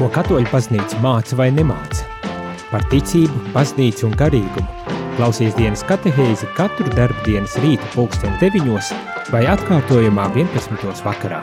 [0.00, 2.06] ko katoļu baznīca māca vai nemāca.
[2.70, 4.94] Par ticību, baznīcu un garīgumu.
[5.18, 8.94] Klausies dienas katehēzi katru darbdienas rīta pulksten 9
[9.28, 11.04] vai atkārtojumā 11.
[11.04, 11.42] vakarā.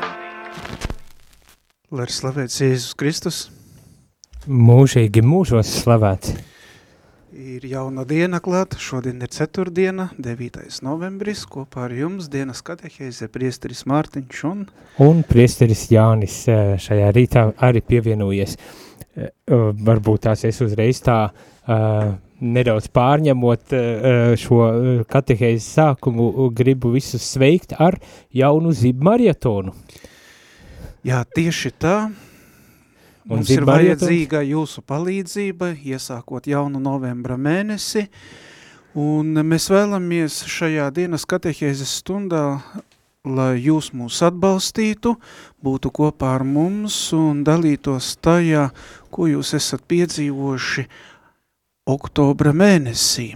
[1.94, 3.38] Lai ir slavēts Jēzus Kristus.
[4.50, 6.34] Mūžīgi mūžos slavēts.
[7.38, 10.64] Ir jauna diena klāt, šodien ir ceturtdiena, 9.
[10.82, 14.64] novembris, kopā ar jums dienas katehēze priesteris Mārtiņš un...
[15.06, 18.58] Un priesteris Jānis eh, šajā rītā arī pievienojies.
[18.58, 19.30] Eh,
[19.86, 21.20] varbūt tās es uzreiz tā
[22.42, 23.74] nedaudz pārņemot
[24.42, 24.60] šo
[25.06, 28.00] katehēzi sākumu, gribu visus sveikt ar
[28.34, 29.76] jaunu zibu marietonu.
[31.06, 31.98] Jā, tieši tā.
[33.28, 38.06] Un Mums ir vajadzīga jūsu palīdzība, iesākot jaunu novembra mēnesi,
[38.96, 42.46] un mēs vēlamies šajā dienas katehēzes stundā,
[43.28, 45.18] lai jūs mūs atbalstītu,
[45.60, 48.70] būtu kopā ar mums un dalītos tajā,
[49.12, 50.88] ko jūs esat piedzīvoši
[51.92, 53.34] oktobra mēnesī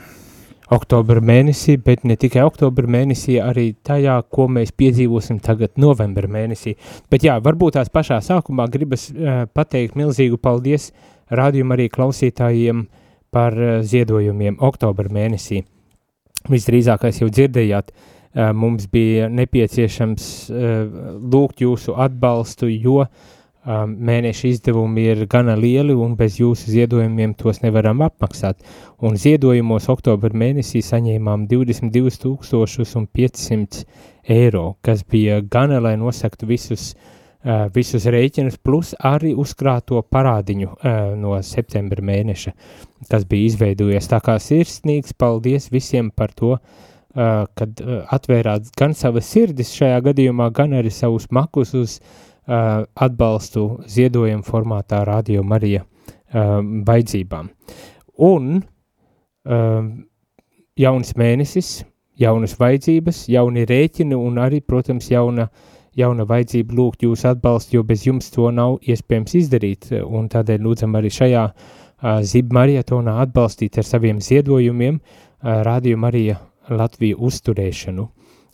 [0.72, 6.76] oktobra mēnesī, bet ne tikai oktobra mēnesī, arī tajā, ko mēs piedzīvosim tagad novembra mēnesī.
[7.12, 10.92] Bet jā, varbūt tās pašā sākumā gribas uh, pateikt milzīgu paldies
[11.32, 12.86] rādījumu arī klausītājiem
[13.32, 15.66] par uh, ziedojumiem oktobra mēnesī.
[16.52, 20.72] Visdrīzākais jau dzirdējāt, uh, mums bija nepieciešams uh,
[21.20, 27.62] lūgt jūsu atbalstu, jo uh, mēneša izdevumi ir gana lieli un bez jūsu ziedojumiem tos
[27.62, 28.58] nevaram apmaksāt.
[29.02, 33.86] Un ziedojumos oktobra mēnesī saņēmām 22 500
[34.30, 36.96] eiro, kas bija gana, lai nosaktu visus,
[37.46, 42.54] uh, visus rēķinus, plus arī uzkrāto parādiņu uh, no septembra mēneša,
[43.10, 44.10] kas bija izveidojies.
[44.10, 50.50] Tā kā sirsnīgs paldies visiem par to, uh, kad atvērāt gan savas sirdis šajā gadījumā,
[50.50, 55.86] gan arī savus makus uz uh, atbalstu ziedojumu formātā Radio Marija
[56.32, 57.50] vajadzībām.
[58.28, 58.62] Un
[60.80, 61.70] jauns mēnesis,
[62.20, 65.48] jaunas vajadzības, jauni rēķini un arī, protams, jauna,
[65.98, 71.00] jauna vajadzība lūgt jūs atbalstu, jo bez jums to nav iespējams izdarīt, un tādēļ lūdzam
[71.00, 71.80] arī šajā uh,
[72.26, 75.00] zib marietonā atbalstīt ar saviem ziedojumiem
[75.42, 76.40] Radio Marija
[76.70, 78.08] Latviju uzturēšanu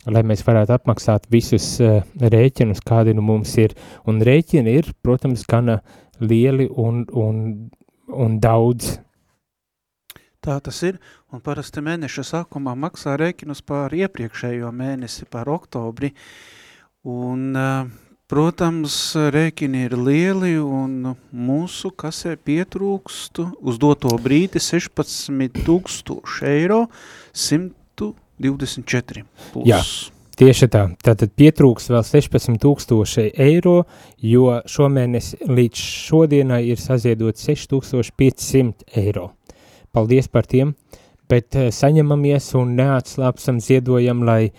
[0.06, 3.74] lai mēs varētu apmaksāt visus uh, rēķinus, kādi nu mums ir.
[4.08, 5.80] Un rēķini ir, protams, gana
[6.20, 7.44] lieli un, un,
[8.08, 8.96] un daudz.
[10.44, 11.00] Tā tas ir,
[11.34, 16.12] un parasti mēneša sākumā maksā rēķinus par iepriekšējo mēnesi, par oktobri,
[17.04, 17.88] un, uh,
[18.28, 18.94] protams,
[19.32, 26.84] rēķini ir lieli, un mūsu kasē pietrūkst uz doto brīdi 16 tūkstoši eiro,
[27.32, 27.77] 100
[28.38, 29.24] 24.
[29.52, 29.66] Plus.
[29.68, 29.82] Jā.
[30.38, 33.80] Tieši tā, tātad pietrūks vēl 16 tūkstoši eiro,
[34.22, 39.32] jo šomēnes līdz šodienai ir saziedot 6500 eiro.
[39.90, 40.76] Paldies par tiem,
[41.26, 44.52] bet eh, saņemamies un neatslāpsam ziedojam, lai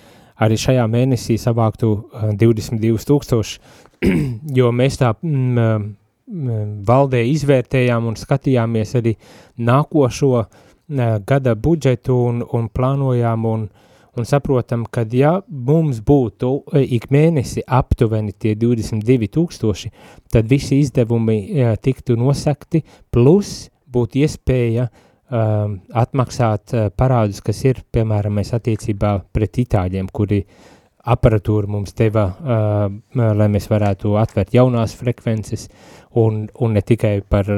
[0.43, 1.93] arī šajā mēnesī savāktu
[2.35, 3.59] 22 eh, tūkstoši,
[4.59, 5.85] jo mēs tā mm,
[6.27, 9.15] mm, valdē izvērtējām un skatījāmies arī
[9.63, 10.67] nākošo uh,
[11.25, 13.67] gada budžetu un, un plānojām un,
[14.17, 16.51] un saprotam, ka ja mums būtu
[16.81, 19.91] ik mēnesi aptuveni tie 22 tūkstoši,
[20.33, 21.39] tad visi izdevumi
[21.81, 24.89] tiktu nosakti, plus būtu iespēja
[25.29, 30.43] um, atmaksāt uh, parādus, kas ir, piemēram, mēs attiecībā pret itāļiem, kuri
[31.13, 35.67] aparatūru mums deva, uh, lai mēs varētu atvērt jaunās frekvences,
[36.17, 37.49] un, un ne tikai par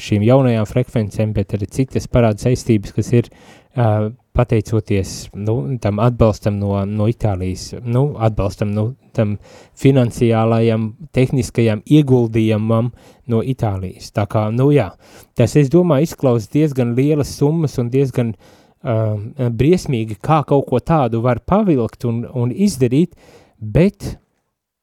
[0.00, 6.58] šīm jaunajām frekvencēm, bet arī citas parāda saistības, kas ir uh, pateicoties nu, tam atbalstam
[6.58, 9.36] no, no Itālijas, nu, atbalstam nu, tam
[9.78, 12.90] finansiālajam, tehniskajam ieguldījumam
[13.30, 14.10] no Itālijas.
[14.16, 14.90] Tā kā, nu jā,
[15.38, 18.52] tas, es domāju, izklausās diezgan lielas summas un diezgan uh,
[18.84, 23.14] briesmīgi, kā kaut ko tādu var pavilkt un, un izdarīt,
[23.58, 24.18] bet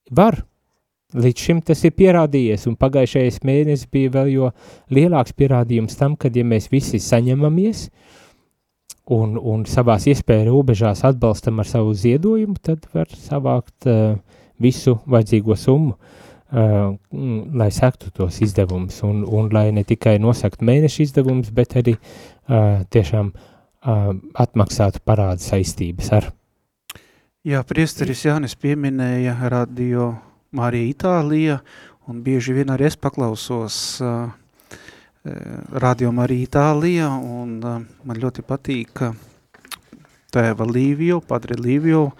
[0.10, 0.40] var,
[1.12, 4.52] Līdz šim tas ir pierādījies, un pagājušais mēnesis bija vēl jo
[4.96, 7.90] lielāks pierādījums tam, kad ja mēs visi saņemamies
[9.12, 14.16] un, un savās iespēja robežās atbalstam ar savu ziedojumu, tad var savākt uh,
[14.64, 16.96] visu vajadzīgo summu, uh,
[17.60, 22.88] lai sektu tos izdevumus, un, un lai ne tikai nosakt mēneša izdevumus, bet arī uh,
[22.88, 23.51] tiešām uh,
[23.82, 26.30] atmaksātu parādu saistības ar.
[27.42, 30.12] Jā, priesteris Jānis pieminēja radio
[30.54, 31.58] Marija Itālija,
[32.06, 33.76] un bieži vien arī es paklausos
[34.06, 34.30] uh,
[35.74, 39.02] Radio Marija Itālija, un uh, man ļoti patīk
[40.32, 42.12] tēva Līvio, padre Līvio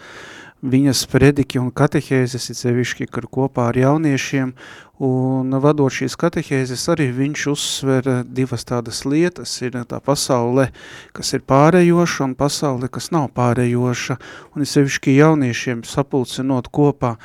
[0.62, 4.54] viņas prediki un katehēzes, ir sevišķi, kad kopā ar jauniešiem,
[5.02, 10.68] un vadot šīs katehēzes, arī viņš uzsver divas tādas lietas, ir tā pasaule,
[11.16, 14.20] kas ir pārējoša, un pasaule, kas nav pārējoša,
[14.54, 17.16] un sevišķi jauniešiem sapulcinot kopā,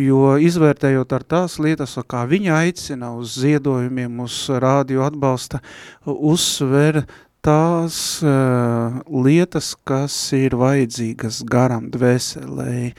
[0.00, 5.60] jo izvērtējot ar tās lietas, kā viņa aicina uz ziedojumiem, uz rādio atbalsta,
[6.06, 7.04] uzsver
[7.44, 12.94] tās uh, lietas, kas ir vajadzīgas garam dvēselē,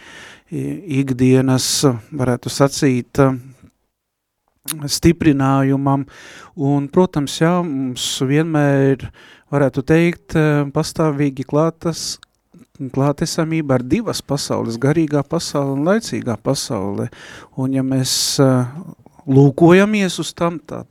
[0.47, 1.67] ikdienas,
[2.15, 3.19] varētu sacīt,
[4.91, 6.05] stiprinājumam,
[6.55, 9.09] un, protams, jā, mums vienmēr,
[9.53, 10.37] varētu teikt,
[10.75, 12.17] pastāvīgi klātas,
[12.93, 17.07] klātesamība ar divas pasaules, garīgā pasaule un laicīgā pasaule,
[17.57, 18.13] un ja mēs
[19.27, 20.87] lūkojamies uz tam, tad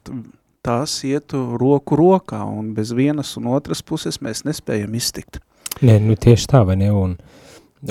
[0.67, 5.38] tās ietu roku rokā, un bez vienas un otras puses mēs nespējam iztikt.
[5.84, 7.14] Nē, nu tieši tā, vai ne, un,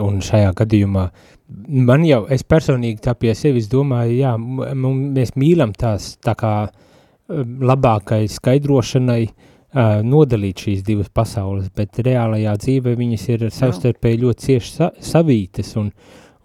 [0.02, 1.08] un šajā gadījumā
[1.50, 6.54] man jau, es personīgi tā pie sevis domāju, jā, mēs mīlam tās tā kā
[7.26, 14.74] labākai skaidrošanai, uh, nodalīt šīs divas pasaules, bet reālajā dzīvē viņas ir savstarpēji ļoti cieši
[14.74, 15.90] sa savītas un,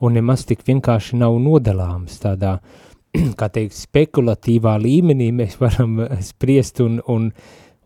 [0.01, 2.79] un nemaz tik vienkārši nav nodalāmas tādā uh,
[3.41, 7.31] kā teikt, spekulatīvā līmenī mēs varam eh, spriest un, un,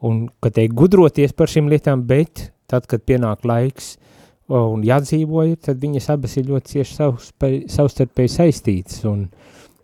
[0.04, 3.94] un kā teikt, gudroties par šīm lietām, bet tad, kad pienāk laiks
[4.52, 6.96] un jādzīvoja, tad viņas abas ir ļoti cieši
[7.72, 9.28] savstarpēji saistītas un,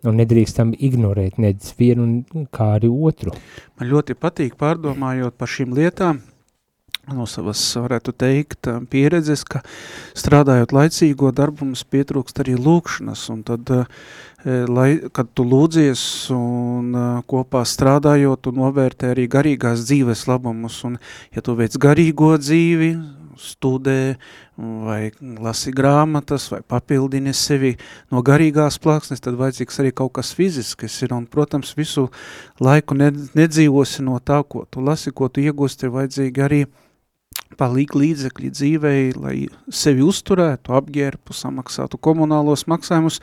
[0.05, 3.33] un nedrīkstam ignorēt nedz vienu kā arī otru.
[3.79, 6.21] Man ļoti patīk pārdomājot par šīm lietām,
[7.09, 9.63] no savas, varētu teikt, pieredzes, ka
[10.17, 13.71] strādājot laicīgo darbu mums pietrūkst arī lūkšanas, un tad,
[14.45, 16.03] lai, kad tu lūdzies
[16.35, 16.93] un
[17.29, 20.99] kopā strādājot, tu novērtē arī garīgās dzīves labumus, un
[21.33, 22.93] ja tu veic garīgo dzīvi,
[23.41, 24.15] studē
[24.57, 25.11] vai
[25.41, 27.73] lasi grāmatas vai papildini sevi
[28.13, 32.07] no garīgās plāksnes, tad vajadzīgs arī kaut kas fizisks ir, un, protams, visu
[32.61, 36.61] laiku nedzīvosi no tā, ko tu lasi, ko tu iegūsti, ir vajadzīgi arī
[37.59, 39.35] palīk līdzekļi dzīvei, lai
[39.73, 43.19] sevi uzturētu, apģērpu, samaksātu komunālos maksājumus,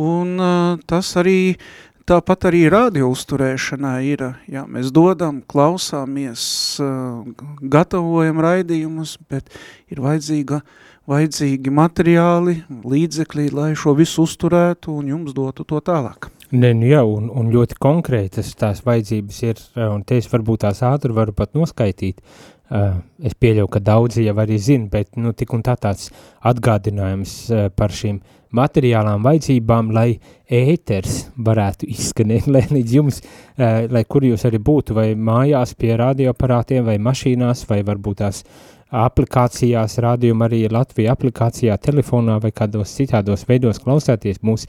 [0.00, 1.56] un uh, tas arī,
[2.06, 6.44] tāpat arī radio uzturēšanā ir, jā, mēs dodam, klausāmies,
[6.82, 7.26] uh,
[7.60, 9.50] gatavojam raidījumus, bet
[9.92, 10.62] ir vajadzīga,
[11.10, 16.30] vajadzīgi materiāli, līdzekļi, lai šo visu uzturētu un jums dotu to tālāk.
[16.54, 20.84] Ne, nu jā, un, un ļoti konkrētas tās vajadzības ir, un te es varbūt tās
[20.86, 22.22] ātri varu pat noskaitīt,
[22.66, 26.08] Uh, es pieļauju, ka daudzi jau arī zina, bet nu, tik un tā tāds
[26.42, 28.16] atgādinājums uh, par šīm
[28.56, 30.08] materiālām vajadzībām, lai
[30.46, 35.94] ēters varētu izskanēt, lai līdz jums, uh, lai kur jūs arī būtu, vai mājās pie
[36.00, 38.42] radioaparātiem, vai mašīnās, vai varbūt tās
[38.86, 44.68] aplikācijās, rādījuma arī Latvija aplikācijā, telefonā vai kādos citādos veidos klausāties mūs,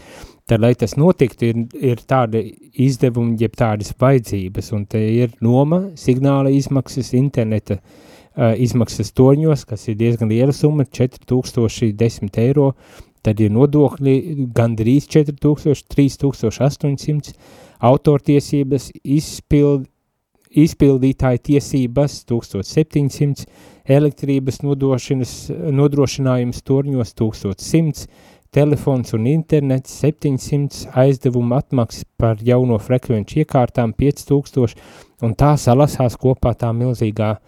[0.50, 1.64] tad, lai tas notiktu, ir,
[1.94, 2.42] ir tāda
[2.74, 9.86] izdevuma, jeb tādas vajadzības, un te ir noma, signāla izmaksas, interneta uh, izmaksas torņos, kas
[9.92, 12.72] ir diezgan liela summa, 4010 eiro,
[13.28, 14.16] tad ir nodokļi
[14.56, 17.36] gandrīz 4000, 3800,
[17.84, 19.84] autortiesības, izpild,
[20.58, 23.46] izpildītāja tiesības 1700,
[23.98, 28.08] elektrības nodrošinājums torņos 1100,
[28.56, 34.78] telefons un internets 700, aizdevuma atmaksas par jauno frekvenču iekārtām 5000,
[35.28, 37.42] un tā salasās kopā tā milzīgā uh,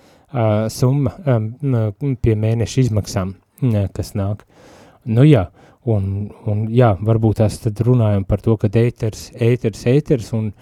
[0.73, 3.33] summa um, pie mēneša izmaksām,
[3.95, 4.45] kas nāk.
[5.09, 5.47] Nu jā,
[5.87, 10.53] un, un jā, varbūt tās tad runājam par to, ka ēters, ēters, ēters, un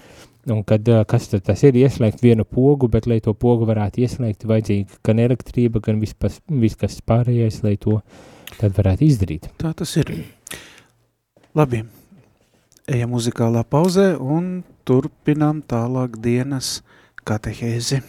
[0.48, 4.46] Un kad, kas tad tas ir, ieslēgt vienu pogu, bet, lai to pogu varētu ieslēgt,
[4.48, 7.98] vajadzīga gan elektrība, gan vispas, viskas pārējais, lai to
[8.56, 9.50] tad varētu izdarīt.
[9.60, 10.14] Tā tas ir.
[11.58, 11.84] Labi,
[12.88, 16.78] ejam muzikālā pauzē un turpinām tālāk dienas
[17.28, 18.00] katehēzi.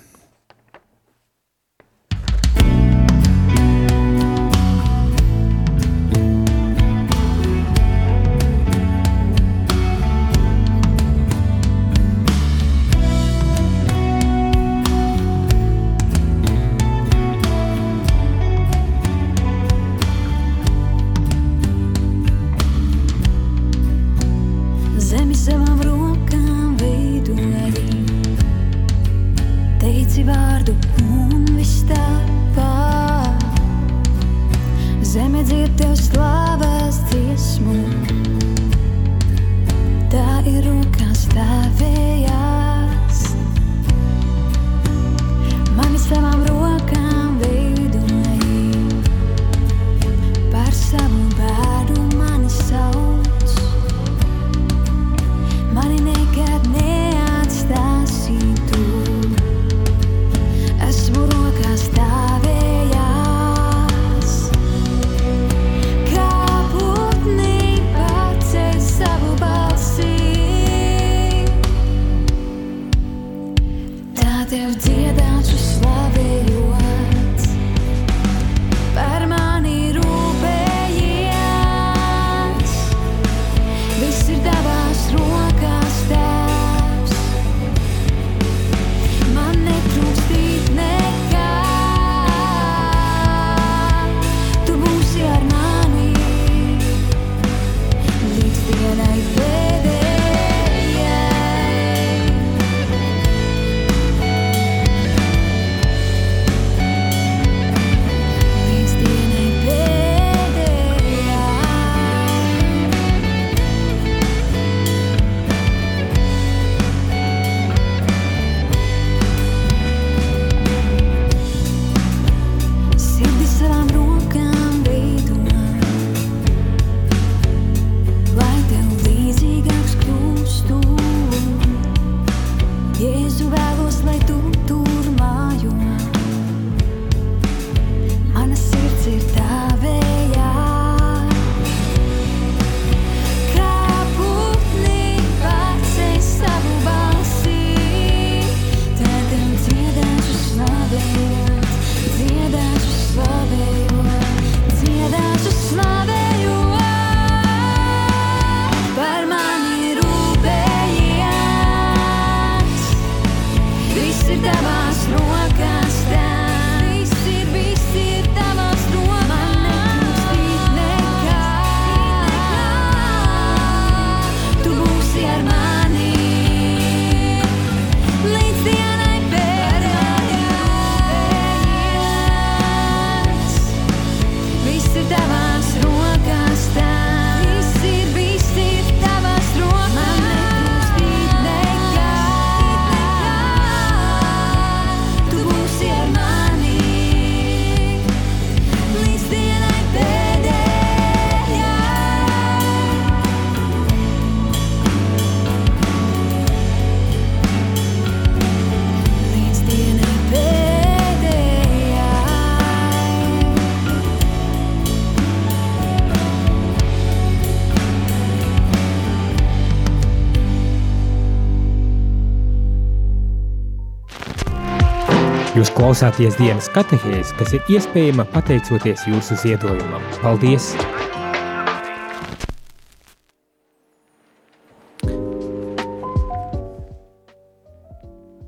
[225.88, 230.02] Klausāties dienas katehēs, kas ir iespējama pateicoties jūsu ziedojumam.
[230.20, 230.74] Paldies!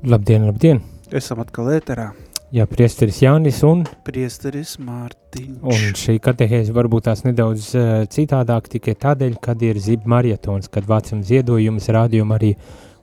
[0.05, 0.83] Labdien, labdien!
[1.09, 2.11] Esam atkal ēterā.
[2.53, 3.87] Jā, priesteris Jānis un...
[4.05, 5.65] Priesteris Mārtiņš.
[5.65, 10.85] Un šī katehēze varbūt tās nedaudz uh, citādāk tikai tādēļ, kad ir zib marietons, kad
[10.85, 12.53] vācam ziedojumus rādījumu arī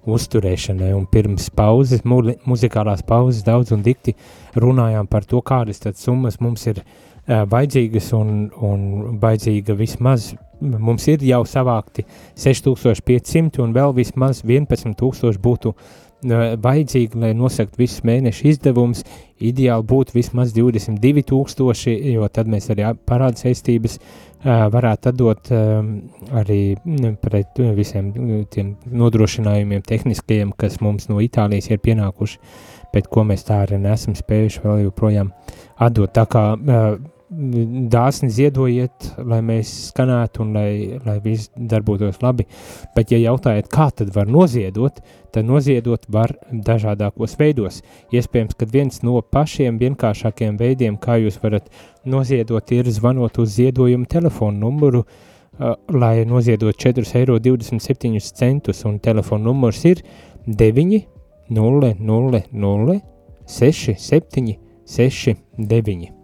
[0.07, 0.93] uzturēšanai.
[0.97, 4.14] Un pirms pauzes, mu muzikālās pauzes daudz un dikti
[4.57, 11.07] runājām par to, kādas tad summas mums ir uh, vajadzīgas un, un vajadzīga vismaz, mums
[11.09, 12.05] ir jau savākti
[12.38, 19.04] 6500 un vēl vismaz 11000 būtu uh, vajadzīgi, lai nosakt visus mēnešu izdevumus,
[19.38, 23.98] ideāli būtu vismaz 22 tūkstoši, jo tad mēs arī parāda saistības
[24.44, 25.52] varētu atdot
[26.40, 26.60] arī
[27.22, 28.10] pret visiem
[28.50, 32.40] tiem nodrošinājumiem tehniskajiem, kas mums no Itālijas ir pienākuši,
[32.94, 35.30] bet ko mēs tā arī nesam spējuši vēl joprojām
[35.78, 36.14] atdot.
[36.14, 36.44] Tā kā
[37.38, 42.49] dāsni ziedojiet, lai mēs skanētu un lai, lai viss darbotos labi.
[42.97, 44.99] Bet, ja jautājat, kā tad var noziedot,
[45.35, 47.80] tad noziedot var dažādākos veidos.
[48.14, 51.71] Iespējams, ka viens no pašiem vienkāršākiem veidiem, kā jūs varat
[52.04, 59.85] noziedot, ir zvanot uz ziedojumu telefonu numuru, uh, lai noziedot 4,27 eiro, un telefona numurs
[59.87, 60.02] ir
[60.47, 61.02] 9
[61.49, 63.00] 0 0 0
[63.47, 66.17] 6 7 6 9.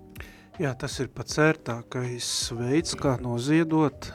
[0.54, 4.06] Jā, tas ir pats ērtākais veids, kā noziedot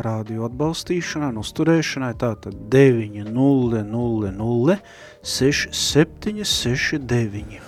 [0.00, 2.14] rādio atbalstīšanai un uzturēšanai.
[2.16, 4.78] Tātad 900
[5.20, 7.60] 6769.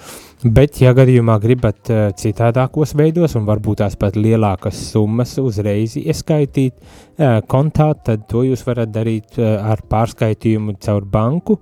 [0.57, 6.81] Bet, ja gadījumā gribat uh, citādākos veidos un varbūt tās pat lielākas summas uzreiz ieskaitīt
[6.81, 11.61] uh, kontā, tad to jūs varat darīt uh, ar pārskaitījumu caur banku,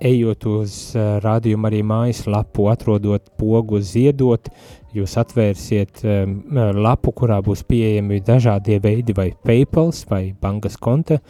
[0.00, 4.48] ejot uz rādījumu arī mājas lapu, atrodot pogu ziedot,
[4.94, 6.36] jūs atvērsiet um,
[6.78, 11.20] lapu, kurā būs pieejami dažādie veidi vai PayPals vai bankas konta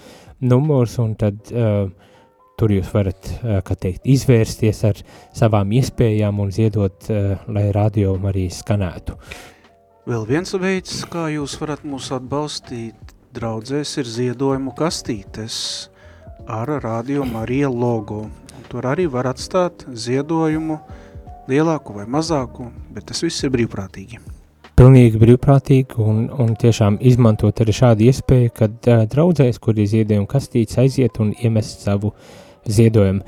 [0.45, 1.89] numurs, un tad uh,
[2.59, 5.01] tur jūs varat, uh, kā teikt, izvērsties ar
[5.35, 9.17] savām iespējām un ziedot, uh, lai radio arī skanētu.
[10.05, 15.57] Vēl viens veids, kā jūs varat mūs atbalstīt, draudzēs, ir ziedojumu kastītes
[16.45, 18.27] ar radio Marija logo.
[18.69, 21.01] Tur arī var atstāt ziedojumu uh,
[21.51, 24.21] lielāku vai mazāku, bet tas viss ir brīvprātīgi.
[24.75, 30.27] Pilnīgi brīvprātīgi un, un tiešām izmantot arī šādu iespēju, kad uh, draudzēs, kur ir ziedojuma
[30.31, 32.11] kastītes, aiziet un iemest savu
[32.67, 33.23] ziedojumu.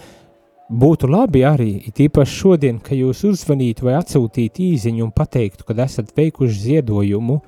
[0.66, 6.10] Būtu labi arī, tīpaši šodien, ka jūs uzvanītu vai atsūtītu īziņu un pateiktu, kad esat
[6.16, 7.38] veikuši ziedojumu,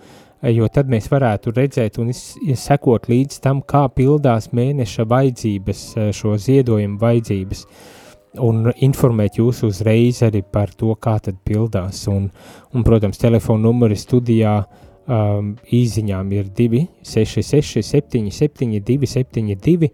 [0.54, 7.02] jo tad mēs varētu redzēt un sekot līdz tam, kā pildās mēneša vajadzības, šo ziedojumu
[7.02, 7.66] vajadzības.
[7.66, 7.96] Uh,
[8.36, 12.06] un informēt jūs uzreiz arī par to, kā tad pildās.
[12.10, 12.28] Un,
[12.74, 14.60] un protams, telefona numuri studijā
[15.08, 19.90] um, īziņām ir 266 77 272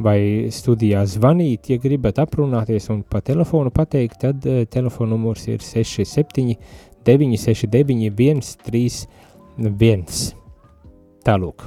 [0.00, 5.64] vai studijā zvanīt, ja gribat aprunāties un pa telefonu pateikt, tad uh, telefona numurs ir
[5.64, 6.56] 67
[7.06, 10.04] 969 131.
[11.24, 11.66] Tālūk.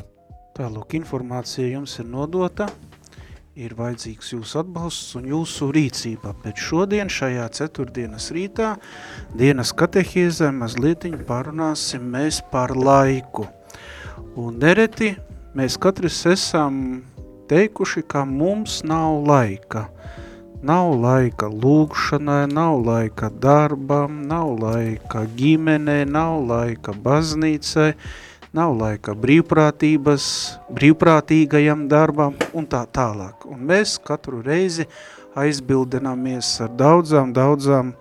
[0.53, 2.67] Tālūk, informācija jums ir nodota
[3.53, 8.71] ir vajadzīgs jūsu atbalsts un jūsu rīcība, bet šodien šajā ceturtdienas rītā
[9.37, 13.45] dienas katehīzē mazlietiņu parunāsim mēs par laiku.
[14.41, 15.11] Un nereti
[15.53, 17.03] mēs katrs esam
[17.51, 19.85] teikuši, ka mums nav laika.
[20.65, 27.91] Nav laika lūgšanai, nav laika darbam, nav laika ģimenei, nav laika baznīcai,
[28.53, 30.25] nav laika brīvprātības,
[30.77, 33.47] brīvprātīgajam darbam un tā tālāk.
[33.49, 34.85] Un mēs katru reizi
[35.33, 37.95] aizbildināmies ar daudzām, daudzām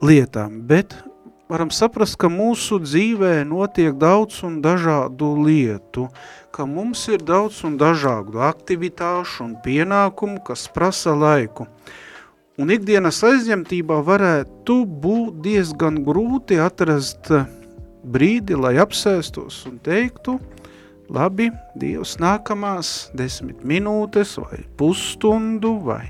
[0.00, 0.96] lietām, bet
[1.52, 6.06] varam saprast, ka mūsu dzīvē notiek daudz un dažādu lietu,
[6.56, 11.68] ka mums ir daudz un dažādu aktivitāšu un pienākumu, kas prasa laiku.
[12.56, 17.28] Un ikdienas aizņemtībā varētu būt diezgan grūti atrast
[18.06, 20.38] brīdi, lai apsēstos un teiktu,
[21.12, 26.06] labi, Dievs nākamās desmit minūtes vai pusstundu vai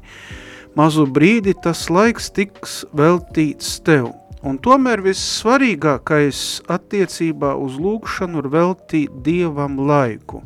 [0.76, 4.12] mazu brīdi tas laiks tiks veltīts tev.
[4.46, 10.44] Un tomēr vissvarīgākais attiecībā uz lūgšanu ir veltīt Dievam laiku.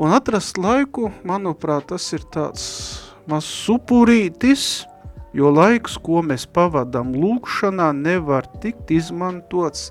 [0.00, 2.62] Un atrast laiku, manuprāt, tas ir tāds
[3.28, 4.86] mazs supurītis,
[5.36, 9.90] jo laiks, ko mēs pavadam lūgšanā, nevar tikt izmantots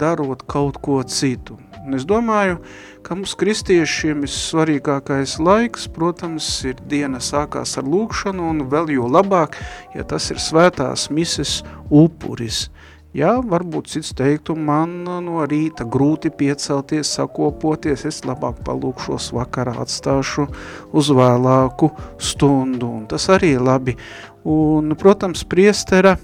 [0.00, 1.58] darot kaut ko citu.
[1.84, 2.56] Un es domāju,
[3.04, 9.58] ka mums kristiešiem vissvarīgākais laiks, protams, ir diena sākās ar lūkšanu un vēl jo labāk,
[9.92, 11.58] ja tas ir svētās mises
[11.92, 12.70] upuris.
[13.14, 20.48] Jā, varbūt cits teiktu, man no rīta grūti piecelties, sakopoties, es labāk palūkšos vakarā, atstāšu
[20.90, 23.94] uz vēlāku stundu, un tas arī labi.
[24.42, 26.16] Un, protams, priestera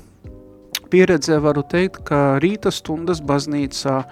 [0.91, 4.03] pieredzē varu teikt, ka rīta stundas baznīcā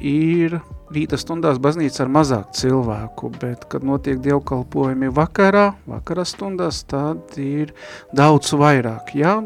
[0.00, 0.56] ir
[0.94, 7.74] rīta stundās baznīca ar mazāk cilvēku, bet, kad notiek dievkalpojumi vakarā, vakara stundās, tad ir
[8.16, 9.12] daudz vairāk.
[9.18, 9.36] Jā,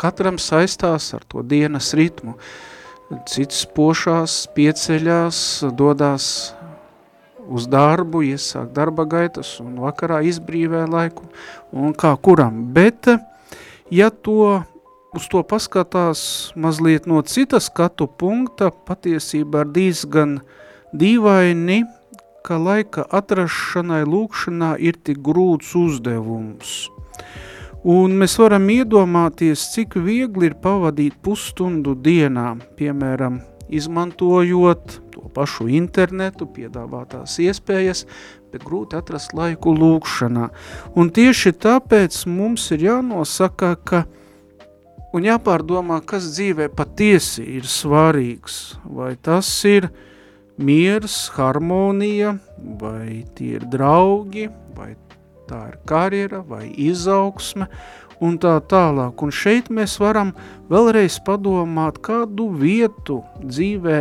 [0.00, 2.36] katram saistās ar to dienas ritmu.
[3.28, 5.38] Cits pošās, pieceļās,
[5.78, 6.52] dodās
[7.48, 11.24] uz darbu, iesāk darba gaitas un vakarā izbrīvē laiku
[11.72, 12.66] un kā kuram.
[12.76, 13.08] Bet,
[13.88, 14.60] ja to
[15.18, 16.20] uz to paskatās
[16.54, 20.38] mazliet no citas skatu punkta, patiesībā ir diezgan
[20.94, 21.82] Dīvaini,
[22.46, 26.86] ka laika atrašanai lūkšanā ir tik grūts uzdevums.
[27.88, 36.48] Un mēs varam iedomāties, cik viegli ir pavadīt pusstundu dienā, piemēram, izmantojot to pašu internetu,
[36.48, 38.06] piedāvātās iespējas,
[38.52, 40.48] bet grūti atrast laiku lūkšanā.
[40.96, 44.06] Un tieši tāpēc mums ir jānosaka, ka
[45.14, 49.88] un jāpārdomā, kas dzīvē patiesi ir svarīgs, vai tas ir–
[50.58, 52.36] miers, harmonija,
[52.80, 54.92] vai tie ir draugi, vai
[55.48, 57.68] tā ir karjera, vai izaugsme,
[58.20, 59.22] un tā tālāk.
[59.22, 60.34] Un šeit mēs varam
[60.70, 64.00] vēlreiz padomāt, kādu vietu dzīvē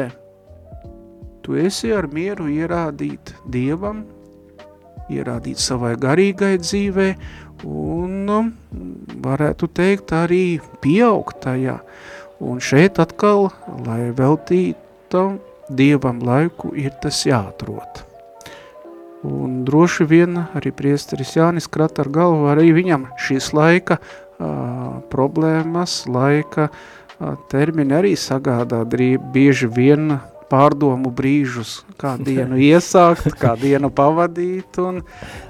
[1.46, 4.04] tu esi ar mieru ierādīt Dievam,
[5.14, 7.12] ierādīt savai garīgai dzīvē,
[7.66, 8.54] un
[9.24, 11.80] varētu teikt arī pieaugt tajā.
[12.44, 13.50] Un šeit atkal,
[13.86, 15.24] lai veltītu
[15.68, 18.06] Dievam laiku ir tas jāatrot.
[19.28, 26.06] Un droši vien arī priesteris Jānis krat ar galvu, arī viņam šīs laika uh, problēmas,
[26.08, 30.20] laika uh, termini arī sagādā drīb, bieži vien
[30.52, 35.02] pārdomu brīžus, kā dienu iesākt, kā dienu pavadīt un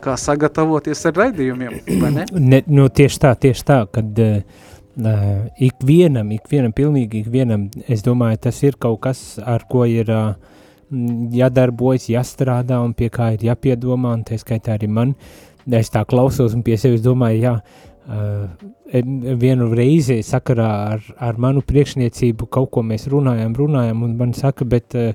[0.04, 2.28] kā sagatavoties ar raidījumiem, vai ne?
[2.34, 4.42] ne nu, tieši tā, tieši tā, kad uh,
[5.70, 10.32] ikvienam, ikvienam, pilnīgi ikvienam, es domāju, tas ir kaut kas, ar ko ir uh,
[11.36, 15.14] jādarbojas, jāstrādā un pie kā ir jāpiedomā, un tā skaitā arī man,
[15.68, 17.56] es tā klausos un pie sevis domāju, jā,
[18.08, 24.66] vienu reizi sakarā ar, ar manu priekšniecību kaut ko mēs runājam, runājam, un man saka,
[24.70, 25.12] bet uh,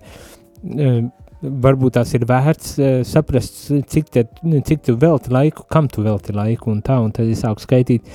[0.76, 0.98] uh,
[1.42, 2.76] varbūt tās ir vērts
[3.08, 4.26] saprast, cik, te,
[4.68, 8.12] cik tu velti laiku, kam tu velti laiku, un tā, un tad es sāku skaitīt,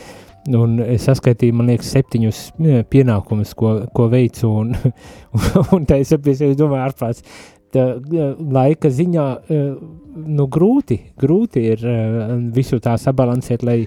[0.55, 2.37] Un es saskaitīju, man liekas, septiņus
[2.91, 4.71] pienākumus, ko, ko veicu, un,
[5.75, 7.25] un, tā es pie sevis domāju, ārprāts,
[7.75, 7.83] tā,
[8.55, 11.83] laika ziņā, nu, grūti, grūti ir
[12.55, 13.81] visu tā sabalansēt, lai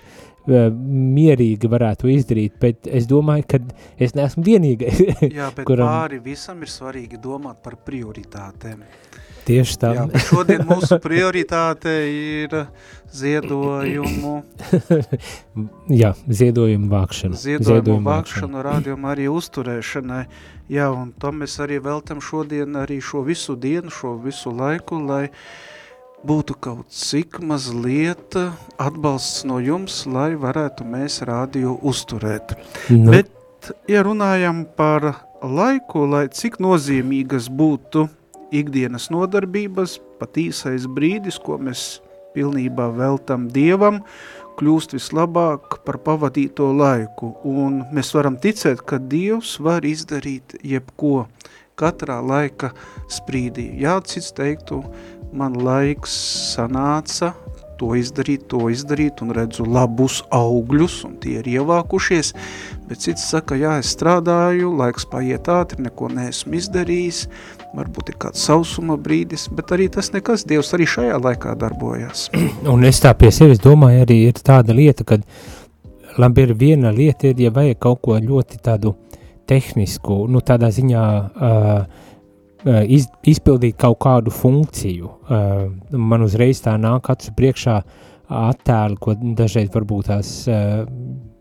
[0.50, 3.60] mierīgi varētu izdarīt, bet es domāju, ka
[4.02, 5.00] es neesmu vienīgais.
[5.38, 5.88] Jā, bet kuram...
[5.88, 8.84] pāri visam ir svarīgi domāt par prioritātēm.
[9.50, 9.90] Tieši tā.
[9.96, 12.54] Jā, šodien mūsu prioritāte ir
[13.16, 14.34] ziedojumu.
[16.02, 17.40] Jā, ziedojumu vākšana.
[17.40, 20.22] Ziedojumu, ziedojumu vākšanu, rādījumu arī uzturēšanai.
[20.70, 25.24] Jā, un tam mēs arī veltam šodien arī šo visu dienu, šo visu laiku, lai
[26.26, 28.37] būtu kaut cik mazliet
[28.80, 32.56] atbalsts no jums, lai varētu mēs rādīju uzturēt.
[32.92, 33.12] Nu.
[33.14, 38.09] Bet, ja runājam par laiku, lai cik nozīmīgas būtu
[38.52, 42.00] ikdienas nodarbības, pat īsais brīdis, ko mēs
[42.35, 44.02] pilnībā veltam Dievam,
[44.61, 51.24] kļūst vislabāk par pavadīto laiku, un mēs varam ticēt, ka Dievs var izdarīt jebko
[51.80, 52.74] katrā laika
[53.09, 53.70] sprīdī.
[53.80, 54.83] Jā, cits teiktu,
[55.32, 56.14] man laiks
[56.56, 57.34] sanāca
[57.80, 62.34] to izdarīt, to izdarīt, un redzu labus augļus, un tie ir ievākušies,
[62.90, 67.22] bet cits saka, jā, es strādāju, laiks paiet ātri, neko neesmu izdarījis,
[67.76, 72.28] varbūt ir kāds sausuma brīdis, bet arī tas nekas, Dievs arī šajā laikā darbojās.
[72.72, 75.24] Un es tā pie sevis domāju, arī ir tāda lieta, kad
[76.20, 78.96] labi ir viena lieta, ir, ja vajag kaut ko ļoti tādu
[79.48, 82.06] tehnisku, nu tādā ziņā uh,
[82.64, 85.10] iz, izpildīt kaut kādu funkciju.
[85.30, 87.76] Uh, man uzreiz tā nāk acu priekšā
[88.30, 90.84] attēli, ko dažreiz varbūt tās uh,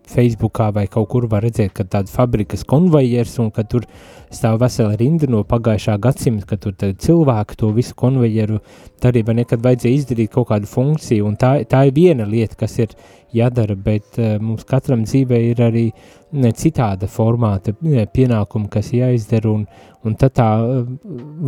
[0.10, 3.86] Facebookā vai kaut kur var redzēt, ka tāda fabrikas konvejers un ka tur
[4.34, 8.60] stāv vesela rinda no pagājušā gadsimta, ka tur cilvēki to visu konvejeru
[9.04, 12.98] darīja, nekad vajadzēja izdarīt kaut kādu funkciju, un tā, tā ir viena lieta, kas ir
[13.36, 15.86] jādara, bet uh, mums katram dzīvē ir arī
[16.34, 19.66] ne, citāda formāta pienākumi, kas jāizdara, un,
[20.06, 20.86] un tad tā uh,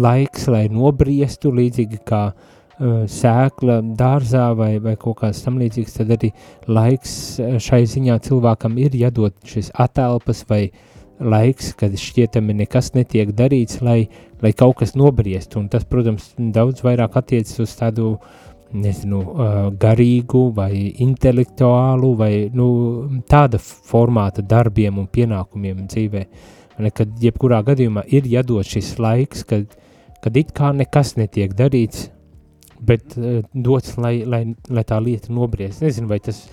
[0.05, 6.13] laiks, lai nobriestu līdzīgi kā uh, sēkla dārzā vai, vai kaut kāds tam līdzīgs, tad
[6.15, 6.31] arī
[6.67, 7.13] laiks
[7.61, 10.63] šai ziņā cilvēkam ir jādod šis atelpas vai
[11.21, 14.05] laiks, kad šķietami nekas netiek darīts, lai,
[14.41, 18.15] lai kaut kas nobriest, un tas, protams, daudz vairāk attiecas uz tādu,
[18.71, 19.19] nezinu,
[19.79, 20.71] garīgu vai
[21.03, 22.67] intelektuālu vai, nu,
[23.29, 26.23] tāda formāta darbiem un pienākumiem dzīvē,
[26.95, 29.75] kad jebkurā gadījumā ir jādod šis laiks, kad,
[30.23, 32.07] kad it kā nekas netiek darīts,
[32.81, 35.83] bet uh, dots, lai, lai, lai tā lieta nobriest.
[35.85, 36.43] Nezinu, vai tas,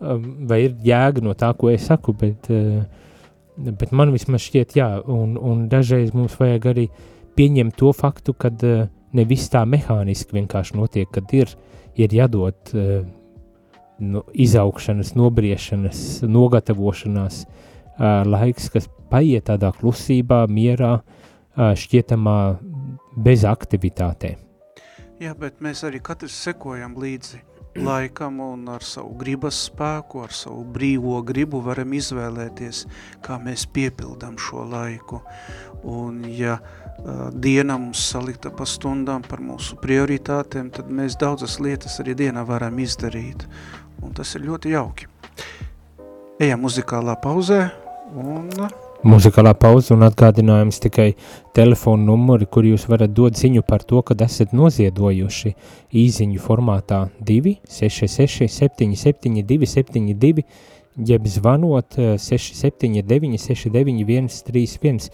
[0.00, 0.18] uh,
[0.48, 2.84] vai ir jēga no tā, ko es saku, bet uh,
[3.54, 6.88] Bet man vismaz šķiet, jā, un, un dažreiz mums vajag arī
[7.38, 11.52] pieņemt to faktu, ka uh, eh, ne viss tā mehāniski vienkārši notiek, kad ir,
[11.94, 13.04] ir jādod uh,
[14.02, 22.38] nu, izaugšanas, nobriešanas, nogatavošanās uh, laiks, kas paiet tādā klusībā, mierā, uh, šķietamā
[23.22, 24.43] bez aktivitātēm.
[25.22, 27.42] Jā, bet mēs arī katrs sekojam līdzi
[27.76, 32.84] laikam un ar savu gribas spēku, ar savu brīvo gribu varam izvēlēties,
[33.24, 35.20] kā mēs piepildam šo laiku.
[35.90, 41.98] Un ja uh, diena mums salikta pa stundām par mūsu prioritātēm, tad mēs daudzas lietas
[42.02, 43.46] arī dienā varam izdarīt.
[44.02, 45.10] Un tas ir ļoti jauki.
[46.42, 47.60] Ejam muzikālā pauzē
[48.14, 48.50] un
[49.04, 51.10] Muzikālā pauze un atgādinājums tikai
[51.52, 55.52] telefonu numuri, kur jūs varat dot ziņu par to, kad esat noziedojuši
[56.00, 60.46] īziņu formātā 266 77 272,
[61.10, 65.12] jeb zvanot 679 691 31.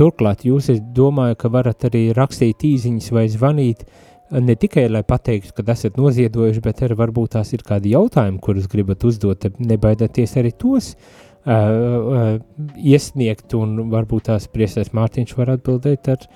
[0.00, 3.84] Turklāt jūs, es domāju, ka varat arī rakstīt īziņas vai zvanīt
[4.32, 8.72] ne tikai, lai pateiktu, kad esat noziedojuši, bet arī varbūt tās ir kādi jautājumi, kurus
[8.72, 12.40] gribat uzdot, nebaidieties arī tos uh, uh, uh,
[12.76, 16.30] iesniegt, un varbūt tās priestais Mārtiņš var atbildēt ar, uh,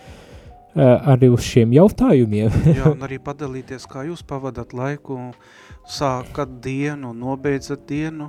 [1.15, 2.51] arī uz šiem jautājumiem.
[2.79, 5.17] Jā, un arī padalīties, kā jūs pavadat laiku,
[5.89, 8.27] sākat dienu, nobeidzat dienu,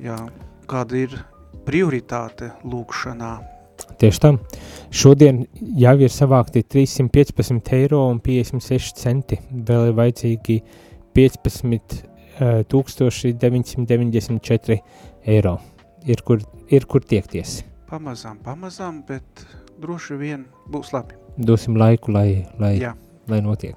[0.00, 0.18] jā,
[0.70, 1.10] kāda ir
[1.66, 3.32] prioritāte lūkšanā.
[3.98, 4.38] Tieši tam.
[4.94, 5.46] Šodien
[5.78, 9.36] jau ir savākti 315 eiro un 56 centi.
[9.48, 10.56] Vēl ir vajadzīgi
[11.14, 12.02] 15
[12.38, 14.78] uh, 994
[15.26, 15.58] eiro
[16.06, 17.62] ir kur, ir kur tiekties.
[17.88, 19.46] Pamazām, pamazām, bet
[19.80, 21.16] droši vien būs labi.
[21.38, 22.94] Dosim laiku, lai, lai, Jā.
[23.30, 23.76] lai notiek.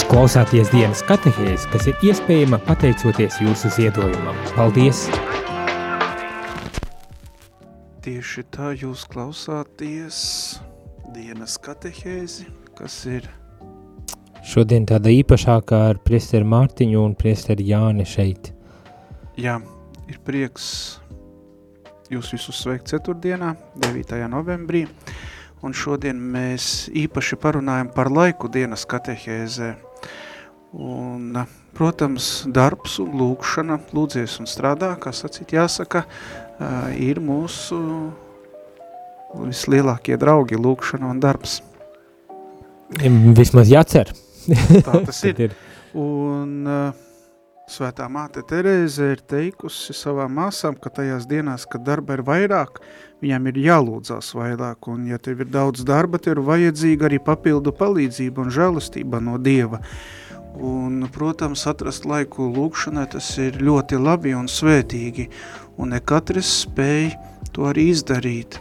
[0.00, 4.38] Jūs klausāties dienas katehēs, kas ir iespējama pateicoties jūsu ziedojumam.
[4.54, 5.02] Paldies!
[8.00, 10.20] Tieši tā jūs klausāties
[11.12, 12.46] dienas katehēzi,
[12.78, 13.28] kas ir
[14.40, 18.54] Šodien tāda īpašākā ar priesteri Mārtiņu un priesteri Jāni šeit.
[19.36, 19.58] Jā,
[20.08, 20.70] ir prieks
[22.08, 23.52] jūs visus sveikt ceturtdienā,
[23.84, 24.16] 9.
[24.32, 24.86] novembrī.
[25.60, 29.89] Un šodien mēs īpaši parunājam par laiku dienas katehēzē.
[30.70, 31.34] Un,
[31.74, 36.04] protams, darbs un lūkšana, lūdzies un strādā, kā sacīt jāsaka,
[36.94, 37.80] ir mūsu
[39.34, 41.58] vislielākie draugi lūkšana un darbs.
[43.40, 44.14] Vismaz jācer.
[44.46, 45.46] Tā tas ir.
[45.48, 45.58] ir.
[45.98, 47.06] Un uh,
[47.70, 52.80] Svētā māte Terēze ir teikusi savām māsām, ka tajās dienās, kad darba ir vairāk,
[53.20, 57.74] viņām ir jālūdzās vairāk, un ja tev ir daudz darba, tev ir vajadzīga arī papildu
[57.76, 59.82] palīdzība un žēlastība no Dieva.
[60.60, 65.28] Un, protams, atrast laiku lūkšanai tas ir ļoti labi un svētīgi,
[65.78, 67.12] un ne katrs spēj
[67.54, 68.58] to arī izdarīt.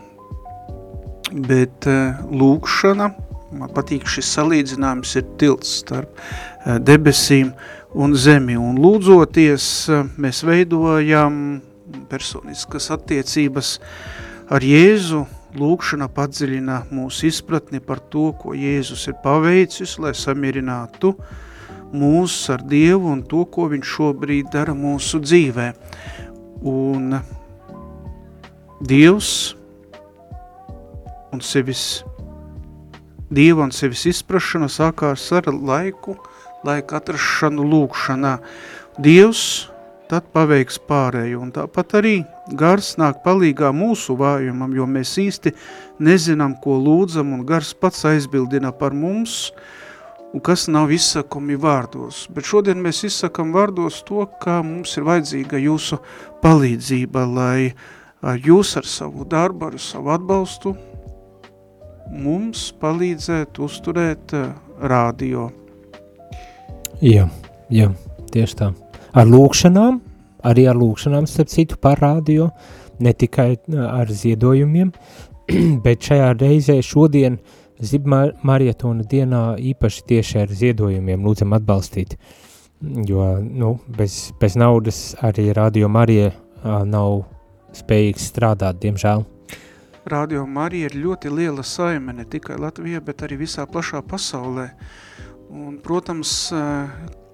[1.33, 3.09] Bet eh, lūkšana,
[3.57, 8.57] man patīk šis salīdzinājums, ir tilts starp eh, debesīm, uh, un zemi.
[8.59, 9.65] Un lūdzoties,
[10.19, 11.59] mēs veidojam
[12.09, 13.77] personiskas attiecības
[14.49, 15.25] ar Jēzu.
[15.49, 21.15] Lūkšana padziļina mūsu izpratni par to, ko Jēzus ir paveicis, lai samierinātu
[21.89, 25.71] mūs ar Dievu un to, ko viņš šobrīd dara mūsu dzīvē.
[26.69, 27.17] Un
[28.85, 29.31] Dievs
[31.33, 32.03] un sevis,
[33.29, 36.15] Dieva un sevis izprašana sākās ar laiku,
[36.65, 38.37] laika atrašanu lūkšanā.
[39.01, 39.43] Dievs
[40.09, 42.15] tad paveiks pārēju, un tāpat arī
[42.57, 45.53] gars nāk palīgā mūsu vājumam, jo mēs īsti
[46.03, 49.51] nezinām, ko lūdzam, un gars pats aizbildina par mums,
[50.33, 52.25] un kas nav izsakumi vārdos.
[52.33, 56.01] Bet šodien mēs izsakam vārdos to, ka mums ir vajadzīga jūsu
[56.43, 60.75] palīdzība, lai jūs ar savu darbu, ar savu atbalstu
[62.09, 64.33] mums palīdzētu uzturēt
[64.81, 65.51] rādio
[66.99, 67.29] Jā,
[67.71, 67.85] jā,
[68.33, 68.73] tieši tā.
[69.13, 69.99] Ar lūkšanām,
[70.45, 72.49] arī ar lūkšanām, starp citu, par radio,
[72.99, 74.91] ne tikai ar ziedojumiem,
[75.85, 77.39] bet šajā reizē šodien
[77.79, 82.17] Zibmarietona dienā īpaši tieši ar ziedojumiem lūdzam atbalstīt,
[83.07, 86.33] jo, nu, bez, bez naudas arī Radio Marija
[86.85, 87.21] nav
[87.79, 89.23] spējīgs strādāt, diemžēl.
[90.09, 94.67] Radio Marija ir ļoti liela saime, ne tikai Latvijā, bet arī visā plašā pasaulē.
[94.73, 95.09] Uh,
[95.49, 96.51] Un, protams,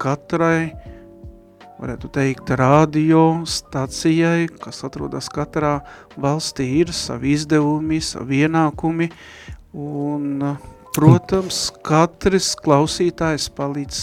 [0.00, 0.72] katrai,
[1.80, 5.78] varētu teikt, radio stacijai, kas atrodas katrā
[6.20, 9.10] valstī, ir savi izdevumi, savi ienākumi,
[9.76, 10.46] un,
[10.96, 14.00] protams, katrs klausītājs palīdz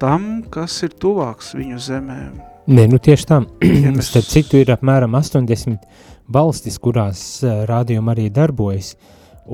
[0.00, 2.36] tam, kas ir tuvāks viņu zemēm.
[2.66, 3.40] Nē, nu tieši tā.
[3.62, 4.10] Mēs...
[4.10, 5.84] Starp citu ir apmēram 80
[6.34, 8.96] valstis, kurās rādījumi arī darbojas.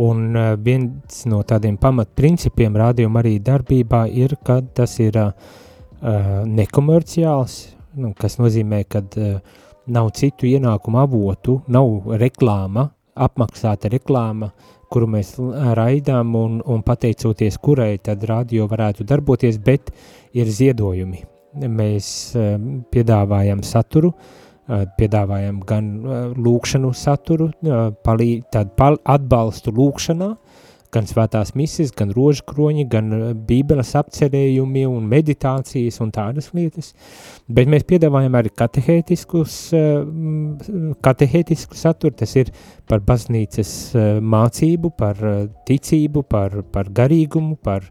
[0.02, 5.34] Un uh, viens no tādiem pamatprincipiem rādījuma arī darbībā ir, ka tas ir uh,
[6.02, 7.56] nekomerciāls,
[8.02, 9.38] nu, kas nozīmē, ka uh,
[9.86, 14.52] nav citu ienākumu avotu, nav reklāma, apmaksāta reklāma,
[14.92, 15.34] kuru mēs
[15.76, 19.92] raidām un, un pateicoties kurai tad radio varētu darboties, bet
[20.36, 21.22] ir ziedojumi.
[21.68, 22.56] Mēs uh,
[22.92, 24.42] piedāvājam saturu, uh,
[24.98, 25.88] piedāvājam gan
[26.36, 27.50] lūkšanu saturu,
[28.04, 30.30] palī, tādu pal, atbalstu lūkšanā,
[30.92, 33.12] gan svētās mises, gan rožkroņi, gan
[33.48, 36.92] bībeles apcerējumi un meditācijas un tādas lietas,
[37.48, 39.56] bet mēs piedāvājam arī katehētiskus,
[41.06, 42.52] katehētisku saturu, tas ir
[42.88, 43.72] par baznīcas
[44.20, 45.24] mācību, par
[45.68, 47.88] ticību, par, par garīgumu, par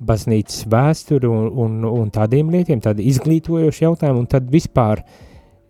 [0.00, 5.04] baznīcas vēsturi un, un, un tādiem lietiem, tādi izglītojoši jautājumi, un tad vispār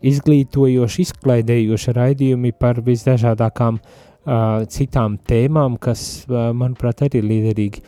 [0.07, 7.83] izglītojoši, izklaidējoši raidījumi par visdažādākām uh, citām tēmām, kas, uh, manuprāt, arī ir liederīgi.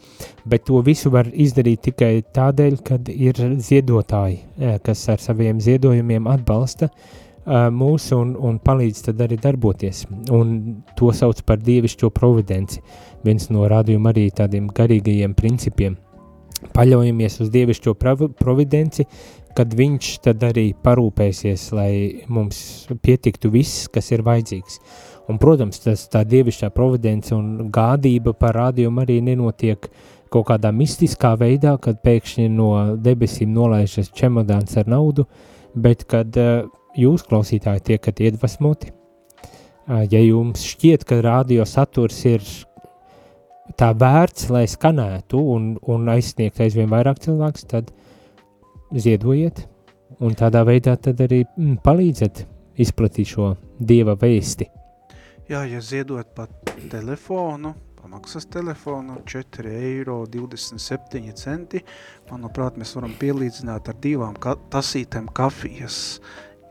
[0.49, 6.27] Bet to visu var izdarīt tikai tādēļ, kad ir ziedotāji, uh, kas ar saviem ziedojumiem
[6.33, 10.07] atbalsta uh, mūs un, un palīdz tad arī darboties.
[10.33, 12.81] Un to sauc par dievišķo providenci,
[13.25, 15.99] viens no rādījuma arī tādiem garīgajiem principiem.
[16.73, 17.97] Paļaujamies uz dievišķo
[18.39, 19.05] providenci,
[19.57, 21.93] kad viņš tad arī parūpēsies, lai
[22.33, 24.79] mums pietiktu viss, kas ir vajadzīgs.
[25.31, 29.87] Un, protams, tas tā dievišķā providence un gādība par rādījumu arī nenotiek
[30.33, 32.73] kaut kādā mistiskā veidā, kad pēkšņi no
[33.05, 35.27] debesīm nolaižas čemodāns ar naudu,
[35.75, 36.65] bet kad uh,
[36.99, 42.47] jūs, klausītāji, tiekat iedvesmoti, uh, ja jums šķiet, ka rādio saturs ir
[43.79, 47.93] tā vērts, lai skanētu un, un aizsniegt aizvien vairāk cilvēks, tad
[48.93, 49.67] ziedojiet
[50.23, 52.47] un tādā veidā tad arī mm, palīdzat
[52.83, 54.82] izplatīt šo Dieva vēsti.
[55.51, 56.47] Jā, ja ziedot pa
[56.91, 61.83] telefonu, pamaksas telefonu 4 eiro 27 centi,
[62.31, 66.21] manuprāt, mēs varam pielīdzināt ar divām ka tasītēm kafijas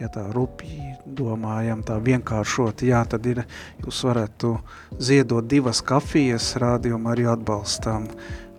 [0.01, 3.43] ja tā rupji domājam, tā vienkāršot, jā, tad ir,
[3.83, 4.55] jūs varētu
[4.97, 8.09] ziedot divas kafijas, rādījumu arī atbalstām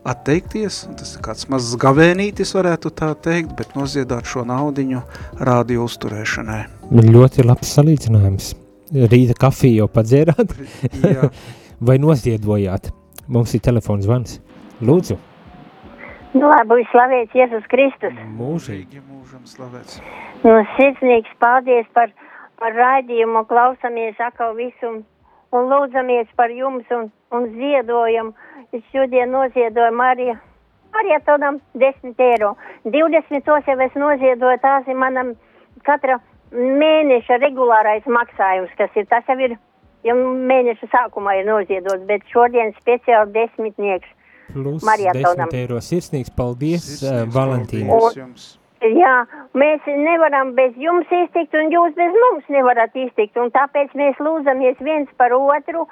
[0.09, 5.03] atteikties, tas ir kāds mazs gavēnītis, varētu tā teikt, bet noziedāt šo naudiņu
[5.43, 6.65] rādio uzturēšanai.
[7.11, 8.53] Ļoti labs salīdzinājums.
[8.93, 10.53] Rīta kafiju jau padzērāt?
[11.86, 12.90] Vai noziedojāt?
[13.32, 14.40] Mums ir telefons zvans.
[14.84, 15.16] Lūdzu.
[16.32, 18.14] Nu, lai būs slavēts Jēzus Kristus.
[18.36, 20.01] Mūžīgi mūžam slavēts.
[20.45, 22.12] Nu, sirsnīgs paldies par,
[22.61, 24.95] par raidījumu, klausamies atkal visu
[25.53, 28.32] un lūdzamies par jums un, un ziedojam.
[28.72, 30.36] Es šodien noziedoju Mariju.
[30.93, 32.55] Marietonam 10 eiro.
[32.84, 35.32] 20 tos jau es noziedoju, tās ir manam
[35.84, 36.18] katra
[36.53, 39.57] mēneša regulārais maksājums, kas ir, tas jau ir,
[40.07, 40.17] jau
[40.53, 44.19] mēneša sākumā ir noziedots, bet šodien speciāli desmitnieks.
[44.53, 45.49] Plus Marietonam.
[45.49, 45.79] 10 eiro.
[45.81, 47.95] Sirsnīgs paldies, Sirsnīgs, uh, Valentīna.
[47.95, 48.51] Paldies
[48.83, 49.13] Jā,
[49.55, 54.81] mēs nevaram bez jums iztikt, un jūs bez mums nevarat iztikt, un tāpēc mēs lūdzamies
[54.83, 55.85] viens par otru,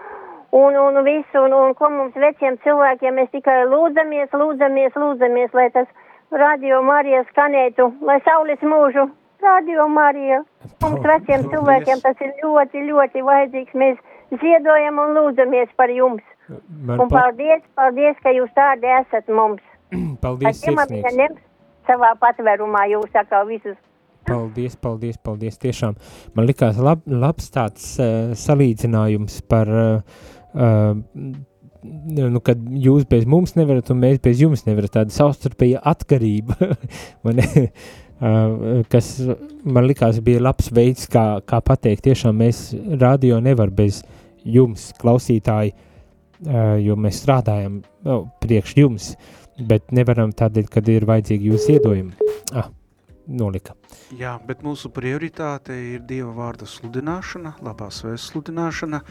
[0.51, 5.69] un, un visu, un, un ko mums veciem cilvēkiem mēs tikai lūdzamies, lūdzamies, lūdzamies, lai
[5.77, 5.87] tas
[6.35, 9.07] radio Marija skanētu, lai saules mūžu
[9.45, 10.43] radio Marija.
[10.83, 14.01] Mums veciem cilvēkiem tas ir ļoti, ļoti vajadzīgs, mēs
[14.43, 16.25] ziedojam un lūdzamies par jums.
[16.87, 19.63] Man un paldies, paldies, ka jūs tādi esat mums.
[20.25, 21.39] Paldies, sirsnīgs
[21.89, 23.79] savā patvērumā jūs atkal visus.
[24.29, 25.59] Paldies, paldies, paldies.
[25.59, 25.97] Tiešām
[26.37, 30.93] man likās lab, labs tāds uh, salīdzinājums par, uh, uh,
[31.83, 34.95] nu, kad jūs bez mums nevarat un mēs bez jums nevarat.
[34.99, 36.75] Tāda savstarpēja atkarība,
[37.27, 37.43] man,
[38.21, 39.13] kas
[39.65, 42.05] man likās bija labs veids, kā, kā pateikt.
[42.09, 44.03] Tiešām mēs radio nevar bez
[44.45, 49.13] jums, klausītāji, uh, jo mēs strādājam oh, priekš jums.
[49.15, 52.29] Uh, bet nevaram tādēļ, kad ir vajadzīgi jūsu ziedojumi.
[52.57, 52.71] Ah,
[53.29, 53.75] nolika.
[54.17, 59.03] Jā, bet mūsu prioritāte ir Dieva vārda sludināšana, labās vēsts sludināšana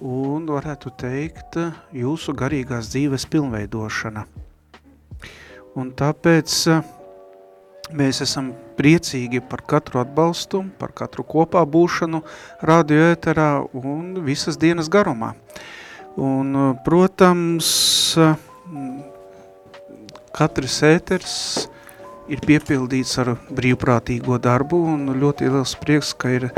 [0.00, 1.60] un, varētu teikt,
[1.94, 4.24] jūsu garīgās dzīves pilnveidošana.
[5.78, 6.88] Un tāpēc eh,
[7.96, 12.22] mēs esam priecīgi par katru atbalstu, par katru kopā būšanu
[12.66, 15.34] radio ēterā un visas dienas garumā.
[16.20, 17.70] Un, protams,
[20.36, 21.34] katrs ēters
[22.30, 26.50] ir piepildīts ar brīvprātīgo darbu un ļoti liels prieks, ka ir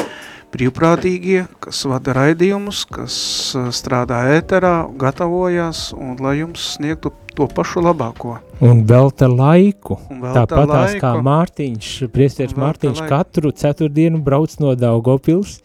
[0.53, 3.17] brīvprātīgie, kas vada raidījumus, kas
[3.57, 8.37] uh, strādā ēterā, gatavojās un lai jums sniegtu to pašu labāko.
[8.63, 9.99] Un velta laiku.
[10.09, 13.11] Tāpatās kā Mārtiņš, priestieris Mārtiņš laiku.
[13.11, 15.61] katru ceturtdienu brauc no Daugopils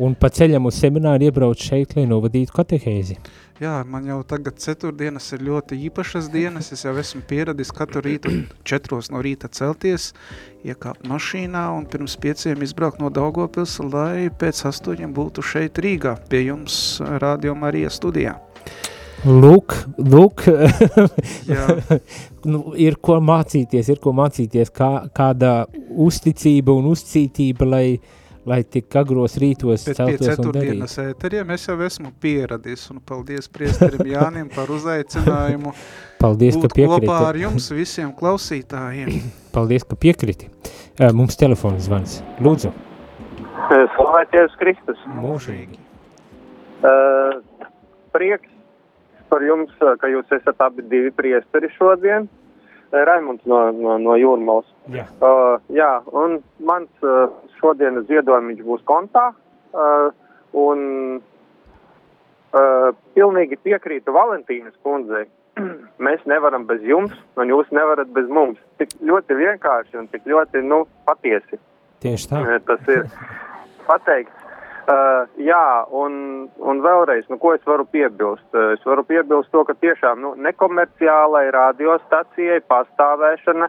[0.00, 3.18] un pa ceļam uz semināru iebrauc šeit, lai novadītu katehēzi.
[3.62, 8.32] Jā, man jau tagad ceturtdienas ir ļoti īpašas dienas, es jau esmu pieradis katru rītu
[8.66, 10.08] četros no rīta celties,
[10.66, 16.46] iekāpt mašīnā un pirms pieciem izbraukt no Daugopils, lai pēc astoņiem būtu šeit Rīgā, pie
[16.48, 18.38] jums Radio Marija studijā.
[19.22, 20.42] Lūk, lūk
[22.50, 25.52] nu, ir ko mācīties, ir ko mācīties, kā, kāda
[25.94, 28.18] uzticība un uzcītība, lai uh,
[28.48, 30.88] lai tik agros rītos Bet celtos un darītu.
[31.04, 35.74] Ēteriem es jau esmu pieradis, un paldies priesterim Jānim par uzaicinājumu.
[36.22, 37.06] paldies, ka piekriti.
[37.06, 39.12] kopā ar jums visiem klausītājiem.
[39.56, 40.50] paldies, ka piekriti.
[41.14, 42.18] Mums telefons zvans.
[42.42, 42.72] Lūdzu.
[43.94, 44.98] Slavēties Kristus.
[45.16, 45.78] Mūžīgi.
[46.82, 47.38] Uh,
[48.12, 48.50] prieks
[49.32, 52.26] par jums, ka jūs esat abi divi priesteri šodien.
[52.92, 54.68] Raimunds no, no, no Jūrmals.
[54.92, 55.06] Jā.
[55.24, 57.30] Uh, jā, un mans uh,
[57.60, 59.30] šodienas ziedojums būs kontā,
[59.72, 60.08] uh,
[60.52, 60.82] un
[62.52, 65.24] uh, pilnīgi piekrītu Valentīnas kundzei.
[66.06, 68.60] Mēs nevaram bez jums, un jūs nevarat bez mums.
[68.80, 71.60] Tik ļoti vienkārši un tik ļoti, nu, patiesi.
[72.04, 72.44] Tieši tā.
[72.68, 73.06] Tas ir
[73.88, 74.41] pateikts.
[74.82, 76.14] Uh, jā, un,
[76.58, 78.48] un vēlreiz, nu, ko es varu piebilst?
[78.50, 83.68] Uh, es varu piebilst to, ka tiešām nu, nekomerciālai radiostacijai pastāvēšana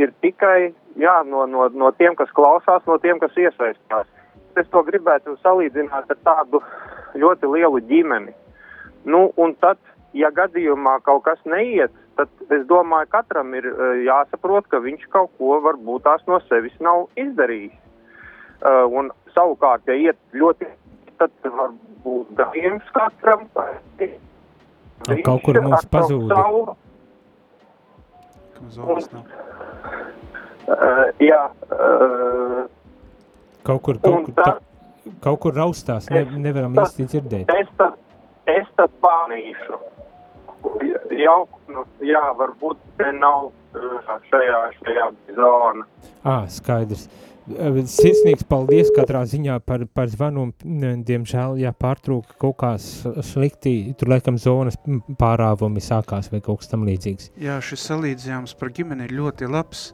[0.00, 4.08] ir tikai jā, no, no, no tiem, kas klausās, no tiem, kas iesaistās.
[4.56, 6.62] Es to gribētu salīdzināt ar tādu
[7.20, 8.32] ļoti lielu ģimeni.
[9.04, 9.76] Nu, un tad,
[10.16, 15.34] ja gadījumā kaut kas neiet, tad es domāju, katram ir uh, jāsaprot, ka viņš kaut
[15.36, 17.76] ko varbūt tās no sevis nav izdarījis.
[18.64, 20.68] Uh, un savukārt, ja iet ļoti,
[21.20, 21.74] tad var
[22.04, 23.48] būt gadījums katram,
[25.04, 26.36] Kaut kur mums pazūda.
[30.64, 31.40] Uh, jā.
[31.68, 32.62] Uh,
[33.66, 34.54] kaut kur, kaut kur, tā,
[35.26, 37.52] kaut kur raustās, ne, nevaram es, īsti dzirdēt.
[37.52, 37.98] Es tad,
[38.48, 39.80] es tad panīšu.
[41.20, 43.50] Jau, nu, jā, varbūt te nav
[44.30, 45.84] šajā, šajā zona.
[46.24, 47.04] Ā, skaidrs.
[47.44, 50.46] Sirsnīgs paldies katrā ziņā par, par zvanu.
[50.64, 54.78] Diemžēl, jā, pārtrūka kaut kā slikti, tur laikam zonas
[55.20, 57.34] pārāvumi sākās vai kaut kas tam līdzīgs.
[57.40, 59.90] Jā, šis salīdzinājums par ģimeni ir ļoti labs.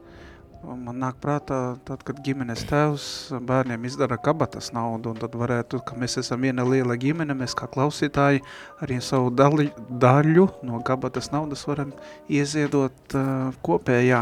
[0.61, 3.05] Un man nāk prātā, tad, kad ģimenes tēvs
[3.48, 7.64] bērniem izdara kabatas naudu, un tad varētu, ka mēs esam viena liela ģimene, mēs kā
[7.72, 8.42] klausītāji
[8.84, 9.70] arī savu daļu,
[10.03, 11.94] daļu no kabatas naudas varam
[12.28, 14.20] ieziedot uh, kopējā,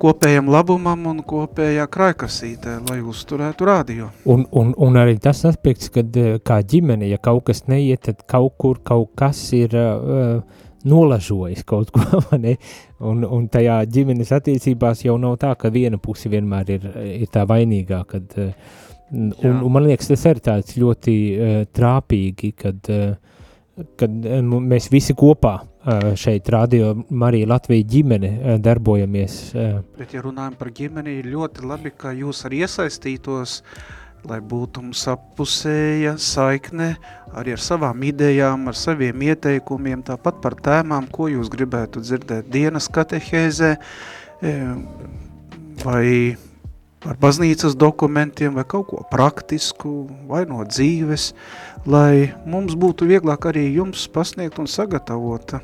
[0.00, 4.10] kopējam labumam un kopējā kraikasītē, lai uzturētu radio.
[4.28, 6.16] Un, un, un arī tas aspekts, kad
[6.46, 9.76] kā ģimene, ja kaut kas neiet, tad kaut kur kaut kas ir...
[9.76, 12.52] Uh, nolažojis kaut ko, ne?
[13.02, 16.84] Un, un tajā ģimenes attiecībās jau nav tā, ka viena puse vienmēr ir,
[17.24, 18.36] ir tā vainīgā, kad,
[19.10, 24.86] un, un man liekas, tas ir tāds ļoti uh, trāpīgi, kad, uh, kad uh, mēs
[24.92, 25.75] visi kopā uh,
[26.18, 29.36] šeit radio Marija Latvija ģimene uh, darbojamies.
[29.54, 29.78] Uh.
[29.98, 33.60] Bet, ja runājam par ģimeni, ir ļoti labi, ka jūs arī iesaistītos
[34.26, 36.94] lai būtu mums appusēja saikne
[37.36, 42.88] arī ar savām idejām, ar saviem ieteikumiem, tāpat par tēmām, ko jūs gribētu dzirdēt dienas
[42.92, 43.76] katehēzē,
[45.84, 46.06] vai
[47.06, 51.30] par baznīcas dokumentiem, vai kaut ko praktisku, vai no dzīves,
[51.86, 55.56] lai mums būtu vieglāk arī jums pasniegt un sagatavot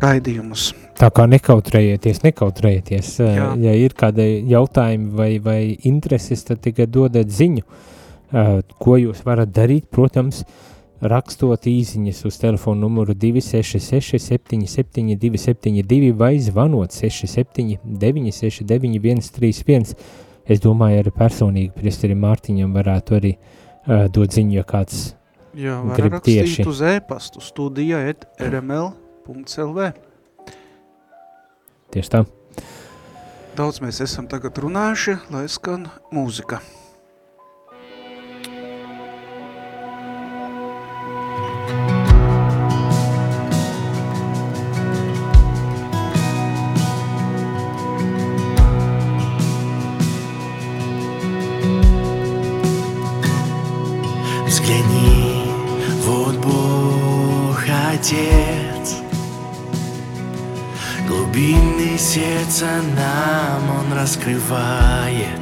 [0.00, 0.70] raidījumus.
[1.00, 3.12] Tā kā nekautrējieties, nekautrējieties.
[3.22, 3.52] Jā.
[3.60, 7.64] Ja ir kādi jautājumi vai, vai intereses, tad tikai dodiet ziņu,
[8.80, 9.88] ko jūs varat darīt.
[9.92, 10.42] Protams,
[11.00, 19.94] rakstot īsiņas uz telefonu numuru 266 77 272 vai zvanot 67 969 131.
[20.50, 25.12] Es domāju, arī personīgi priesterim Mārtiņam varētu arī uh, dot ziņu, ja kāds
[25.58, 26.66] Jā, var rakstīt tieši.
[26.70, 29.88] uz e-pastu studija et rml.lv.
[31.90, 32.24] Tieši tā.
[33.58, 36.60] Daudz mēs esam tagad runājuši, lai skan mūzika.
[62.60, 65.40] Сердца нам Он раскрывает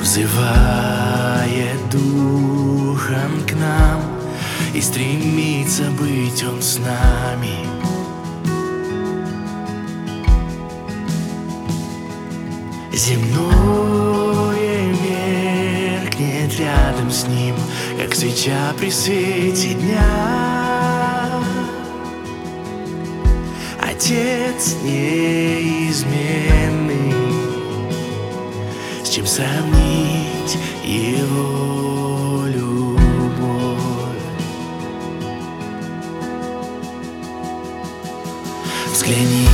[0.00, 4.02] Взывает Духом к нам
[4.72, 7.66] И стремится быть Он с нами.
[12.92, 17.56] Земное меркнет рядом с Ним
[17.98, 20.59] Как свеча при свете дня
[24.10, 26.04] Отец неизменный,
[29.04, 33.78] с чем сравнить его любовь?
[38.92, 39.46] Взгляни,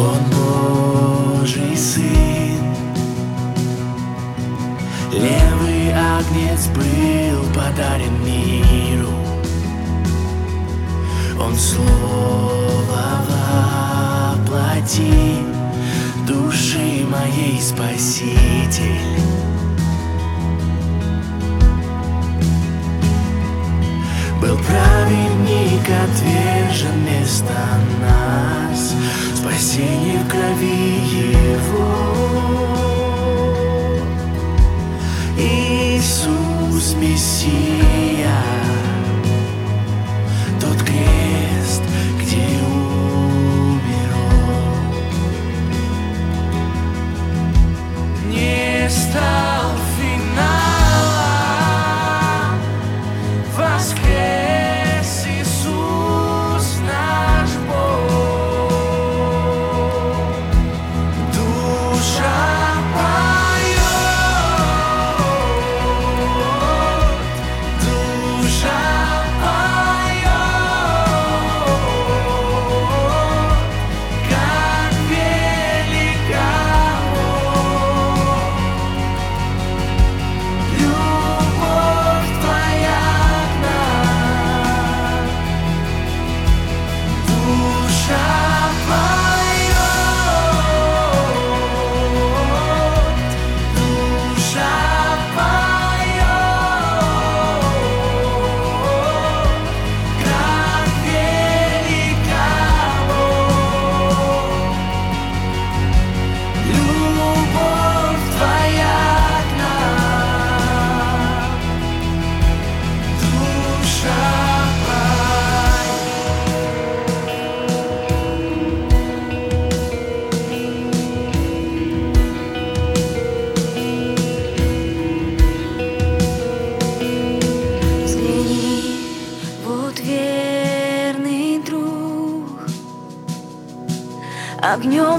[0.00, 2.74] он Божий Сын,
[5.12, 9.14] левый агнец был подарен миру.
[11.40, 11.93] Он слово
[14.84, 15.38] воплоти
[16.26, 19.18] души моей Спаситель.
[24.40, 27.54] Был праведник отвержен вместо
[28.00, 28.94] нас,
[29.34, 32.14] Спасение в крови Его.
[35.38, 37.93] Иисус Мессия,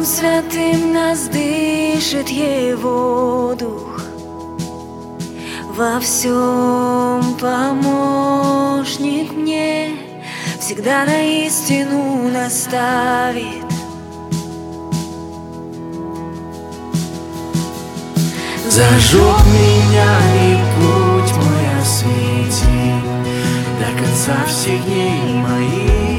[0.06, 3.99] Святым нас дышит Его дух.
[5.76, 9.95] Во всем помощник мне
[10.60, 13.66] Всегда на истину наставит.
[18.70, 22.93] Зажег меня и путь мой освети
[23.80, 26.14] До конца всех дней моих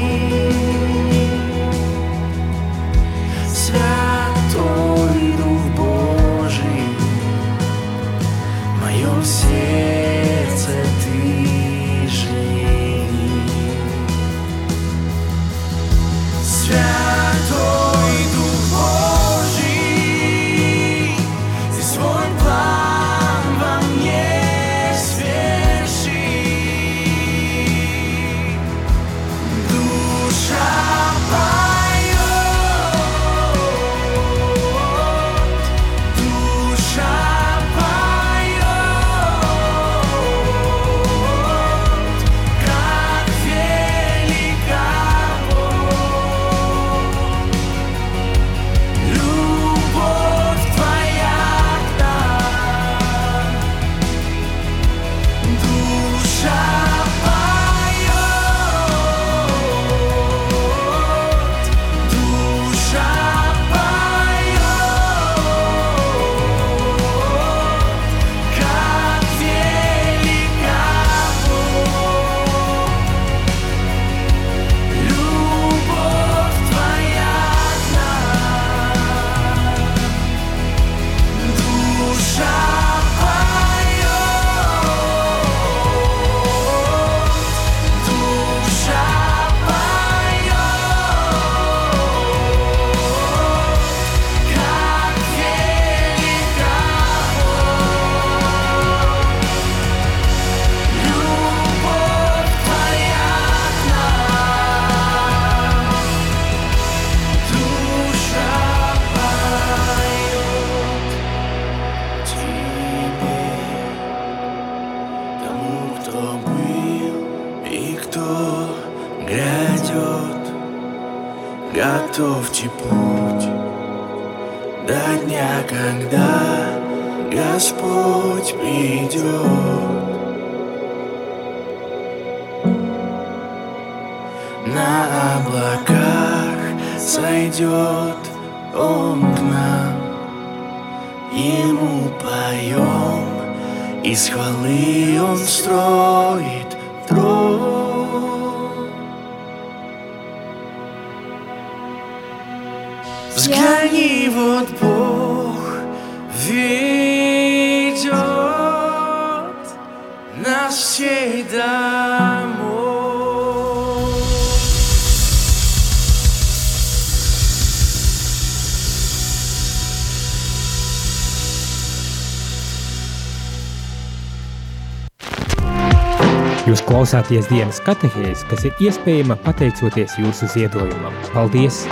[177.07, 181.13] klausāties dienas katehēs, kas ir iespējama pateicoties jūsu ziedojumam.
[181.31, 181.85] Paldies!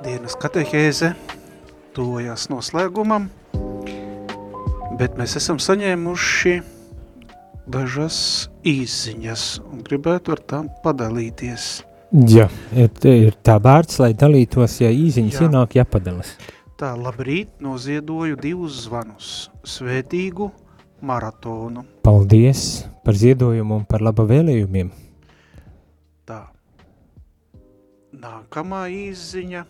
[0.00, 1.10] Dienas katehēze
[1.92, 3.28] tuvojas noslēgumam,
[4.96, 6.56] bet mēs esam saņēmuši
[7.76, 8.22] dažas
[8.64, 11.68] īziņas un gribētu ar tām padalīties.
[12.32, 15.50] Jā, ir, ir tā vērts, lai dalītos, ja īziņas Jā.
[15.50, 16.38] ienāk jāpadalas.
[16.82, 19.26] Tā, labrīt, noziedoju divus zvanus,
[19.62, 20.48] svētīgu
[20.98, 21.84] maratonu.
[22.02, 24.90] Paldies par ziedojumu un par laba vēlējumiem.
[26.26, 26.40] Tā.
[28.24, 29.62] Nākamā īziņa.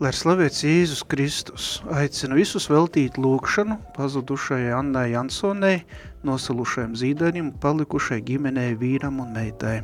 [0.00, 5.82] Lai slavēts Jēzus Kristus, aicinu visus veltīt lūkšanu pazudušajai Annai Jansonei,
[6.24, 9.82] nosalušajam zīdanim, palikušai ģimenei vīram un meitai.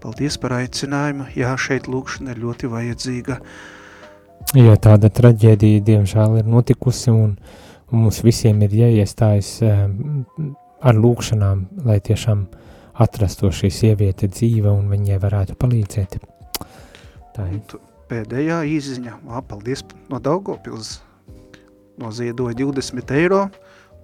[0.00, 1.28] Paldies par aicinājumu.
[1.36, 3.42] Jā, šeit lūkšana ir ļoti vajadzīga.
[4.56, 7.34] Jā, tāda traģēdija, diemžēl, ir notikusi, un,
[7.90, 10.24] un mums visiem ir jāiestājas um,
[10.80, 12.46] ar lūkšanām, lai tiešām
[13.02, 16.18] atrasto šī sieviete dzīve un viņai varētu palīdzēt.
[17.36, 17.76] Tā ir.
[18.06, 21.00] Pēdējā īziņa, Vā, paldies no Daugavpils,
[21.98, 23.48] noziedoja 20 eiro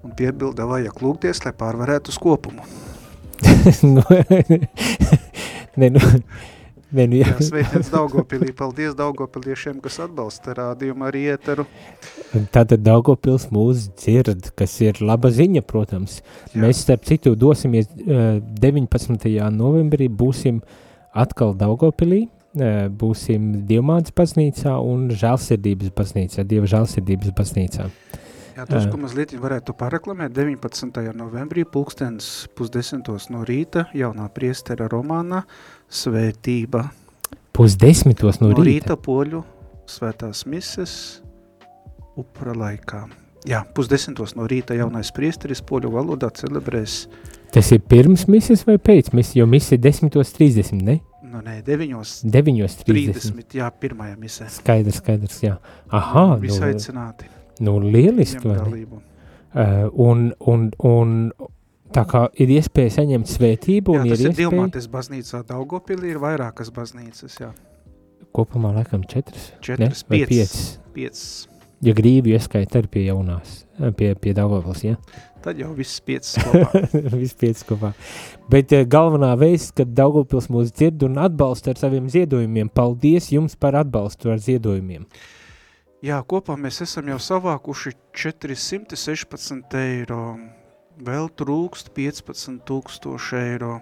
[0.02, 2.66] un piebilda vajag lūgties, lai pārvarētu skopumu.
[3.94, 4.02] nu,
[5.78, 6.02] ne, nu,
[6.92, 8.50] Vienu, jā, sveiciens Daugopilī.
[8.52, 11.64] Paldies Daugopiliešiem, kas atbalsta rādījumu ar ieteru.
[12.52, 16.18] Tātad Daugopils mūs dzird, kas ir laba ziņa, protams.
[16.52, 16.66] Jā.
[16.66, 19.32] Mēs, starp citu, dosimies 19.
[19.56, 20.60] novembrī, būsim
[21.16, 22.26] atkal Daugopilī,
[23.00, 27.88] būsim Dievmādas baznīcā un žēlsirdības baznīcā, Dieva žēlsirdības baznīcā.
[28.52, 31.00] Jā, drusku mazliet varētu pareklamēt 19.
[31.16, 35.42] novembrī, pulkstens pusdesmitos no rīta, jaunā priestera romāna
[35.88, 36.84] Svētība.
[37.56, 38.68] Pusdesmitos no, no rīta?
[38.68, 39.42] rīta poļu
[39.88, 40.94] svētās mises
[42.18, 43.06] upura laikā.
[43.48, 47.06] Jā, pusdesmitos no rīta jaunais priesteris poļu valodā celebrēs.
[47.52, 51.00] Tas ir pirms mises vai pēc mises, jo mise ir 10.30, ne?
[51.32, 52.26] Nu, nē, 9.
[52.28, 53.44] 9.30.
[53.56, 54.48] Jā, pirmajā misē.
[54.52, 55.56] Skaidrs, skaidrs, jā.
[55.88, 56.34] Aha.
[56.40, 57.28] Visi nu, aicināti.
[57.60, 58.86] Nu, lieliski, vai?
[59.52, 61.16] Uh, un, un, un
[61.92, 63.98] tā kā ir iespēja saņemt svētību.
[63.98, 64.54] Jā, un tas ir, ir iespēja...
[64.54, 67.50] Dilmates baznīcā Daugopilī, ir vairākas baznīcas, jā.
[68.32, 69.50] Kopumā laikam četras?
[69.60, 70.22] Četras, ne?
[70.22, 70.54] piecas.
[70.96, 71.26] Piecas.
[71.82, 73.64] Ja grību ieskaita arī pie jaunās,
[73.98, 74.94] pie, pie Daugavas, ja?
[75.42, 76.82] Tad jau viss piecas kopā.
[77.20, 77.90] viss piecas kopā.
[78.50, 83.58] Bet uh, galvenā veids, kad Daugavpils mūs dzird un atbalsta ar saviem ziedojumiem, paldies jums
[83.58, 85.08] par atbalstu ar ziedojumiem.
[86.02, 90.24] Jā, kopā mēs esam jau savākuši 416 eiro,
[90.98, 93.76] vēl trūkst 15 tūkstoši eiro.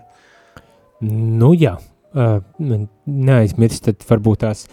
[1.01, 2.43] Nu jā, uh,
[3.09, 4.67] neaizmirstat varbūt tās,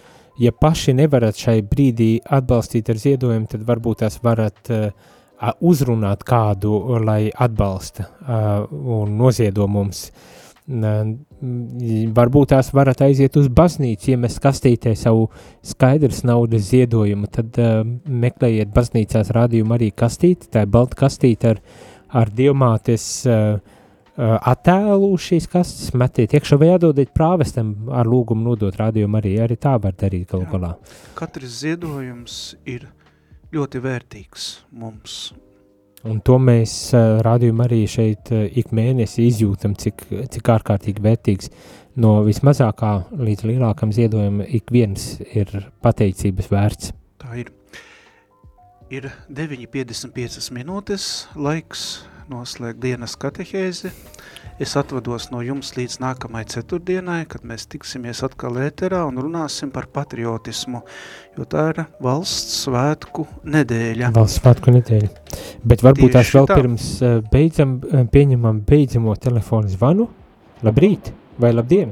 [0.43, 4.91] ja paši nevarat šai brīdī atbalstīt ar ziedojumu, tad varbūt tās varat uh,
[5.64, 10.10] uzrunāt kādu, lai atbalsta uh, un noziedo mums.
[10.68, 15.30] Varbūt tās varat aiziet uz baznīcu, iemest kastītē savu
[15.63, 21.63] skaidrs naudas ziedojumu, tad uh, meklējiet baznīcās rādījumu arī kastīti, tā ir balta kastīte ar,
[22.11, 23.63] ar dievmātes uh,
[24.18, 29.78] attēlu šīs kastes, metiet iekšā vai atdodiet prāvestam ar lūgumu nodot rādījumu arī, arī tā
[29.80, 30.76] var darīt galu galā.
[31.15, 32.89] Katrs ziedojums ir
[33.55, 35.30] ļoti vērtīgs mums.
[36.08, 41.51] Un to mēs uh, rādījumā arī šeit uh, ik mēnesi izjūtam, cik, cik ārkārtīgi vērtīgs
[41.99, 45.51] no vismazākā līdz lielākam ziedojumam ik viens ir
[45.84, 46.93] pateicības vērts.
[47.22, 47.57] Tā ir.
[48.88, 53.90] Ir 9,55 minūtes laiks noslēgt dienas katehēzi.
[54.64, 59.90] Es atvados no jums līdz nākamai ceturtdienai, kad mēs tiksimies atkal ēterā un runāsim par
[59.92, 60.80] patriotismu,
[61.36, 64.14] jo tā ir valsts svētku nedēļa.
[64.16, 65.12] Valsts svētku nedēļa.
[65.68, 66.56] Bet varbūt tās vēl tā.
[66.62, 70.08] pirms uh, beidzam, uh, pieņemam beidzamo telefonu zvanu.
[70.64, 71.12] Labrīt
[71.44, 71.92] vai labdien?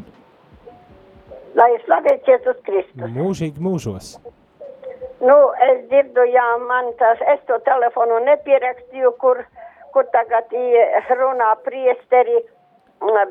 [1.60, 3.12] Lai slavēts Jēzus Kristus.
[3.20, 4.16] Mūžīgi mūžos.
[5.26, 5.36] Nu,
[5.70, 9.42] es dzirdu, jā, man tas, es to telefonu nepierakstīju, kur,
[9.96, 10.54] kur tagad
[11.18, 12.42] runā priesteri,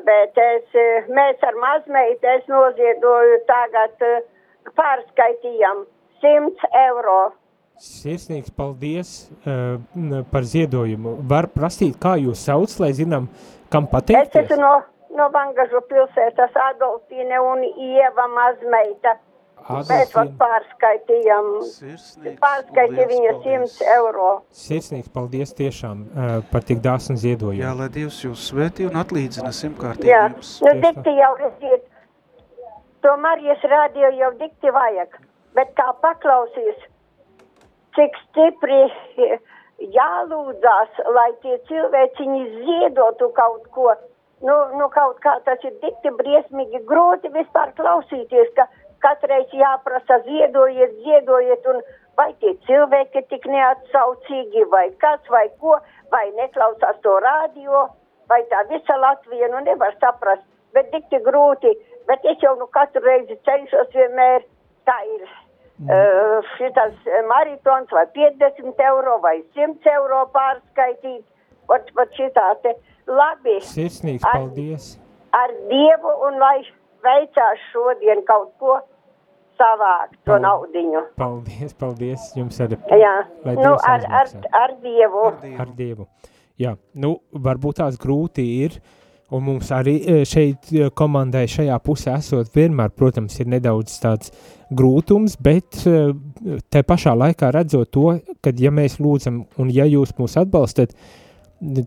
[0.07, 0.75] bet es,
[1.07, 4.05] mēs ar mazmeitu es noziedoju tagad
[4.75, 5.85] pārskaitījām
[6.23, 7.19] 100 eiro.
[7.81, 9.09] Sirsnīgs paldies
[9.43, 9.75] uh,
[10.31, 11.17] par ziedojumu.
[11.27, 13.27] Var prasīt, kā jūs sauc, lai zinām,
[13.71, 14.31] kam pateikties?
[14.31, 14.73] Es esmu no,
[15.17, 19.17] no Vangažu pilsētas Adolfīne un Ieva mazmeita.
[19.65, 19.97] Adolfīna.
[19.97, 21.47] Mēs vēl pārskaitījām,
[22.43, 24.29] pārskaitīja viņa 100 eiro.
[24.53, 27.63] Sirsnīgs paldies tiešām uh, par tik dāsnu ziedojumu.
[27.63, 30.51] Jā, lai Dievs jūs svētī un atlīdzina simtkārtīgi Jā, jums.
[30.67, 31.89] nu dikti jau redziet,
[33.01, 35.17] to Marijas radio jau dikti vajag,
[35.57, 36.85] bet kā paklausīs,
[37.97, 38.83] cik stipri
[39.97, 43.97] jālūdzās, lai tie cilvēciņi ziedotu kaut ko.
[44.45, 48.67] Nu, nu kaut kā tas ir dikti briesmīgi grūti vispār klausīties, ka
[49.05, 51.81] katreiz jāprasa ziedojiet, ziedojiet, un
[52.19, 55.77] vai tie cilvēki tik neatsaucīgi, vai kas, vai ko,
[56.13, 57.85] vai neklausās to radio,
[58.31, 60.45] vai tā visa Latvija, nu nevar saprast,
[60.75, 61.73] bet tik grūti,
[62.09, 64.47] bet es jau nu katru reizi cenšos vienmēr,
[64.89, 65.27] tā ir.
[65.75, 65.89] Mm.
[65.91, 66.93] Uh, šitas
[67.27, 71.25] maratons vai 50 eiro vai 100 eiro pārskaitīt,
[71.67, 72.71] vat, vat šitā te
[73.11, 73.57] labi.
[73.73, 74.93] Sirsnīgs ar, paldies.
[75.35, 76.61] Ar Dievu un lai
[77.03, 78.77] veicās šodien kaut ko
[79.59, 81.01] savākt to naudiņu.
[81.19, 83.15] Paldies, paldies jums ar, Jā,
[83.47, 85.25] nu, ar, ar, ar Dievu.
[85.31, 85.61] Ar Dievu.
[85.63, 86.07] Ar Dievu.
[86.61, 88.77] Jā, nu, varbūt tās grūti ir,
[89.35, 94.31] un mums arī e, šeit e, komandai šajā pusē esot vienmēr, protams, ir nedaudz tāds
[94.71, 95.97] grūtums, bet e,
[96.71, 98.07] te pašā laikā redzot to,
[98.45, 101.24] kad ja mēs lūdzam, un ja jūs mūs atbalstat, uh,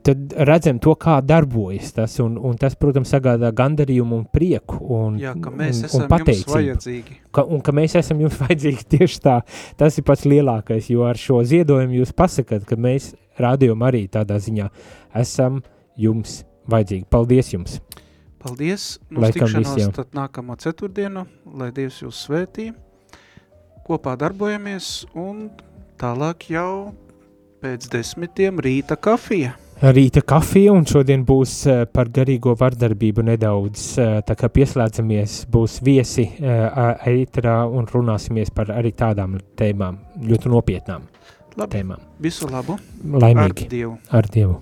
[0.02, 5.18] tad redzam to, kā darbojas tas, un, un tas, protams, sagādā gandarījumu un prieku, un,
[5.20, 7.18] Jā, ka mēs un, esam un jums vajadzīgi.
[7.36, 9.38] Ka, un ka mēs esam jums vajadzīgi tieši tā,
[9.80, 14.40] tas ir pats lielākais, jo ar šo ziedojumu jūs pasakat, ka mēs rādījām arī tādā
[14.42, 14.70] ziņā
[15.20, 15.60] esam
[16.00, 17.06] jums vajadzīgi.
[17.12, 17.80] Paldies jums!
[18.38, 18.94] Paldies!
[19.10, 19.92] Mums Laikam tikšanos visiem.
[19.96, 21.26] tad nākamo ceturtdienu,
[21.58, 22.70] lai Dievs jūs svētī.
[23.88, 25.48] Kopā darbojamies un
[26.00, 26.94] tālāk jau
[27.62, 29.54] pēc desmitiem rīta kafija.
[29.78, 35.78] Rīta kafija un šodien būs eh, par garīgo vardarbību nedaudz, eh, tā kā pieslēdzamies, būs
[35.86, 36.24] viesi
[37.06, 41.06] eitrā un runāsimies par arī tādām tēmām, ļoti nopietnām
[41.58, 42.02] Labi, tēmām.
[42.20, 42.78] visu labu.
[43.04, 43.98] Laimīgi Ar Dievu.
[44.10, 44.60] ar Dievu.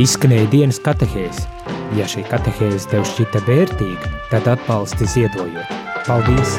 [0.00, 1.44] Izskanēja dienas katehēs.
[1.96, 5.78] Ja šī katehēze tev šķita vērtīga, tad atbalsti ziedojot.
[6.06, 6.56] Paldies!